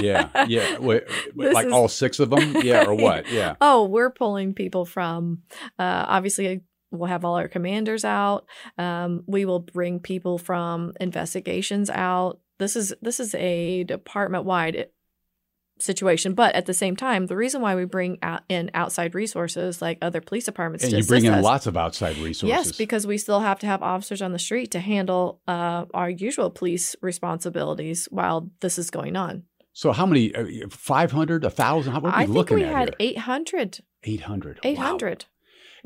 yeah, 0.00 0.46
yeah, 0.46 0.78
Wait, 0.80 1.04
like 1.34 1.66
is... 1.66 1.72
all 1.72 1.88
six 1.88 2.18
of 2.18 2.30
them. 2.30 2.56
Yeah, 2.62 2.86
or 2.86 2.94
what? 2.94 3.26
Yeah. 3.36 3.56
oh, 3.60 3.84
we're 3.84 4.10
pulling 4.10 4.54
people 4.54 4.86
from 4.86 5.42
uh, 5.78 6.04
obviously 6.08 6.62
we'll 6.90 7.08
have 7.08 7.24
all 7.24 7.34
our 7.34 7.48
commanders 7.48 8.04
out. 8.04 8.46
Um, 8.78 9.24
we 9.26 9.44
will 9.44 9.60
bring 9.60 10.00
people 10.00 10.38
from 10.38 10.92
investigations 11.00 11.90
out. 11.90 12.40
This 12.58 12.76
is 12.76 12.94
this 13.02 13.20
is 13.20 13.34
a 13.34 13.84
department 13.84 14.44
wide 14.44 14.86
situation. 15.78 16.34
But 16.34 16.54
at 16.54 16.66
the 16.66 16.74
same 16.74 16.96
time, 16.96 17.26
the 17.26 17.36
reason 17.36 17.60
why 17.60 17.74
we 17.74 17.84
bring 17.84 18.18
out 18.22 18.42
in 18.48 18.70
outside 18.74 19.14
resources 19.14 19.82
like 19.82 19.98
other 20.02 20.20
police 20.20 20.44
departments 20.44 20.84
and 20.84 20.92
you 20.92 21.04
bring 21.04 21.24
in 21.24 21.34
us, 21.34 21.44
lots 21.44 21.66
of 21.66 21.76
outside 21.76 22.16
resources. 22.18 22.48
Yes, 22.48 22.72
because 22.72 23.06
we 23.06 23.18
still 23.18 23.40
have 23.40 23.58
to 23.60 23.66
have 23.66 23.82
officers 23.82 24.22
on 24.22 24.32
the 24.32 24.38
street 24.38 24.70
to 24.72 24.80
handle 24.80 25.40
uh, 25.46 25.84
our 25.94 26.10
usual 26.10 26.50
police 26.50 26.96
responsibilities 27.02 28.06
while 28.10 28.50
this 28.60 28.78
is 28.78 28.90
going 28.90 29.16
on. 29.16 29.44
So 29.72 29.92
how 29.92 30.06
many? 30.06 30.34
Uh, 30.34 30.68
five 30.70 31.12
hundred, 31.12 31.44
a 31.44 31.50
thousand? 31.50 31.92
How 31.92 32.00
are 32.00 32.20
we 32.20 32.26
looking 32.26 32.62
at? 32.62 32.64
I 32.64 32.68
think 32.68 32.72
we 32.74 32.80
had 32.80 32.96
eight 32.98 33.18
hundred. 33.18 33.80
Eight 34.04 34.22
hundred. 34.22 34.60
Eight 34.62 34.78
hundred. 34.78 35.26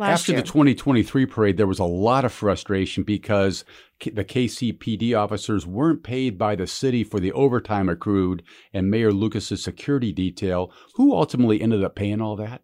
Wow. 0.00 0.06
After 0.06 0.32
year. 0.32 0.40
the 0.40 0.46
2023 0.46 1.26
parade, 1.26 1.56
there 1.58 1.66
was 1.66 1.78
a 1.78 1.84
lot 1.84 2.24
of 2.24 2.32
frustration 2.32 3.02
because 3.02 3.66
the 4.02 4.24
KCPD 4.24 5.14
officers 5.14 5.66
weren't 5.66 6.02
paid 6.02 6.38
by 6.38 6.56
the 6.56 6.66
city 6.66 7.04
for 7.04 7.20
the 7.20 7.32
overtime 7.32 7.86
accrued 7.90 8.42
and 8.72 8.90
Mayor 8.90 9.12
Lucas's 9.12 9.62
security 9.62 10.10
detail. 10.10 10.72
Who 10.94 11.14
ultimately 11.14 11.60
ended 11.60 11.84
up 11.84 11.96
paying 11.96 12.22
all 12.22 12.34
that? 12.36 12.62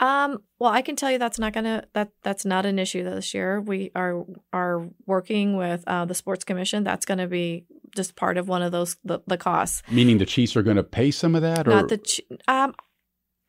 Um, 0.00 0.38
well, 0.58 0.72
I 0.72 0.80
can 0.80 0.96
tell 0.96 1.10
you 1.10 1.18
that's 1.18 1.38
not 1.38 1.52
gonna 1.52 1.84
that 1.92 2.08
that's 2.22 2.46
not 2.46 2.64
an 2.64 2.78
issue 2.78 3.04
this 3.04 3.34
year. 3.34 3.60
We 3.60 3.90
are 3.94 4.24
are 4.54 4.88
working 5.04 5.58
with 5.58 5.84
uh, 5.86 6.06
the 6.06 6.14
sports 6.14 6.42
commission. 6.42 6.84
That's 6.84 7.04
going 7.04 7.18
to 7.18 7.28
be 7.28 7.66
just 7.94 8.16
part 8.16 8.38
of 8.38 8.48
one 8.48 8.62
of 8.62 8.72
those 8.72 8.96
the, 9.04 9.20
the 9.26 9.36
costs. 9.36 9.82
Meaning 9.90 10.16
the 10.16 10.26
Chiefs 10.26 10.56
are 10.56 10.62
going 10.62 10.78
to 10.78 10.82
pay 10.82 11.10
some 11.10 11.34
of 11.34 11.42
that, 11.42 11.68
or 11.68 11.72
not 11.72 11.88
the 11.90 12.22
um, 12.48 12.74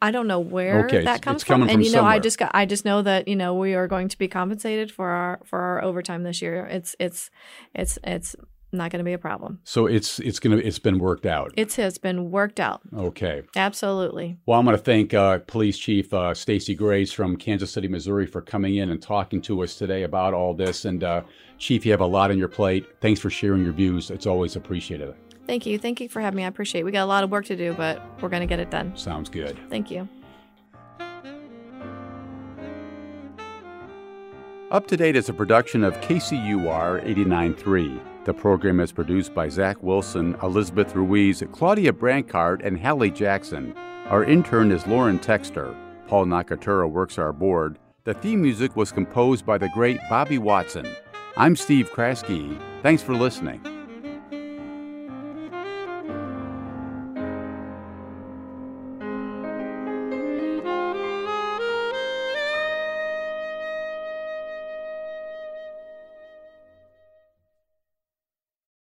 I 0.04 0.12
don't 0.12 0.28
know 0.28 0.42
where 0.42 0.86
okay, 0.86 1.06
that 1.06 1.22
comes 1.22 1.44
from. 1.44 1.64
and 1.64 1.82
you 1.82 1.90
know, 1.90 2.00
somewhere. 2.00 2.12
I 2.12 2.20
just 2.20 2.38
got 2.38 2.52
I 2.54 2.66
just 2.66 2.84
know 2.84 3.02
that, 3.04 3.26
you 3.30 3.38
know, 3.38 3.54
we 3.54 3.74
are 3.74 3.88
going 3.88 4.10
to 4.10 4.18
be 4.18 4.28
compensated 4.28 4.92
for 4.92 5.08
our 5.08 5.40
for 5.46 5.62
our 5.62 5.82
overtime 5.82 6.24
this 6.24 6.42
year. 6.42 6.66
It's 6.66 6.94
it's 7.00 7.32
it's 7.74 7.98
it's 8.04 8.36
not 8.74 8.92
going 8.92 9.00
to 9.00 9.06
be 9.06 9.14
a 9.14 9.18
problem. 9.18 9.60
So 9.64 9.86
it's 9.86 10.20
it's 10.20 10.40
going 10.40 10.58
to 10.58 10.68
it's 10.68 10.78
been 10.78 11.00
worked 11.00 11.26
out. 11.26 11.54
It 11.56 11.74
has 11.76 11.98
been 11.98 12.32
worked 12.32 12.60
out. 12.60 12.82
Okay. 12.94 13.44
Absolutely. 13.56 14.36
Well, 14.46 14.60
I'm 14.60 14.66
going 14.66 14.76
to 14.76 14.84
thank 14.84 15.14
uh, 15.14 15.40
Police 15.40 15.78
Chief 15.78 16.14
uh, 16.14 16.34
Stacey 16.34 16.76
Graves 16.76 17.14
from 17.14 17.38
Kansas 17.38 17.72
City, 17.72 17.88
Missouri, 17.88 18.26
for 18.26 18.42
coming 18.42 18.76
in 18.76 18.90
and 18.90 19.02
talking 19.02 19.42
to 19.44 19.64
us 19.64 19.78
today 19.78 20.04
about 20.04 20.34
all 20.34 20.54
this. 20.54 20.84
And 20.84 21.02
uh, 21.06 21.22
Chief, 21.60 21.86
you 21.86 21.94
have 21.94 22.02
a 22.02 22.06
lot 22.06 22.30
on 22.30 22.38
your 22.38 22.50
plate. 22.50 22.86
Thanks 23.00 23.22
for 23.22 23.30
sharing 23.30 23.64
your 23.64 23.72
views. 23.72 24.12
It's 24.12 24.26
always 24.26 24.58
appreciated. 24.58 25.16
Thank 25.46 25.66
you. 25.66 25.78
Thank 25.78 26.00
you 26.00 26.08
for 26.10 26.22
having 26.22 26.38
me. 26.38 26.44
I 26.44 26.48
appreciate 26.48 26.82
it. 26.82 26.84
We 26.86 26.92
got 26.92 27.04
a 27.04 27.06
lot 27.06 27.24
of 27.24 27.32
work 27.32 27.46
to 27.46 27.56
do, 27.56 27.74
but 27.74 28.02
we're 28.22 28.30
going 28.30 28.42
to 28.42 28.48
get 28.48 28.60
it 28.60 28.70
done. 28.70 28.96
Sounds 28.96 29.30
good. 29.30 29.58
Thank 29.70 29.92
you. 29.92 30.08
Up 34.72 34.88
to 34.88 34.98
Date 34.98 35.16
is 35.16 35.30
a 35.30 35.34
production 35.34 35.84
of 35.84 35.94
KCUR 36.02 37.06
89.3. 37.06 38.00
The 38.26 38.34
program 38.34 38.80
is 38.80 38.92
produced 38.92 39.34
by 39.36 39.50
Zach 39.50 39.84
Wilson, 39.84 40.36
Elizabeth 40.42 40.96
Ruiz, 40.96 41.44
Claudia 41.52 41.92
Brancart, 41.92 42.66
and 42.66 42.80
Hallie 42.80 43.12
Jackson. 43.12 43.76
Our 44.08 44.24
intern 44.24 44.72
is 44.72 44.88
Lauren 44.88 45.20
Texter. 45.20 45.76
Paul 46.08 46.26
Nakatura 46.26 46.90
works 46.90 47.18
our 47.18 47.34
board. 47.34 47.78
The 48.06 48.14
theme 48.14 48.42
music 48.42 48.76
was 48.76 48.92
composed 48.92 49.46
by 49.46 49.58
the 49.58 49.70
great 49.70 50.00
Bobby 50.10 50.38
Watson. 50.38 50.88
I'm 51.38 51.56
Steve 51.56 51.92
Kraske. 51.92 52.60
Thanks 52.82 53.04
for 53.04 53.14
listening. 53.14 53.73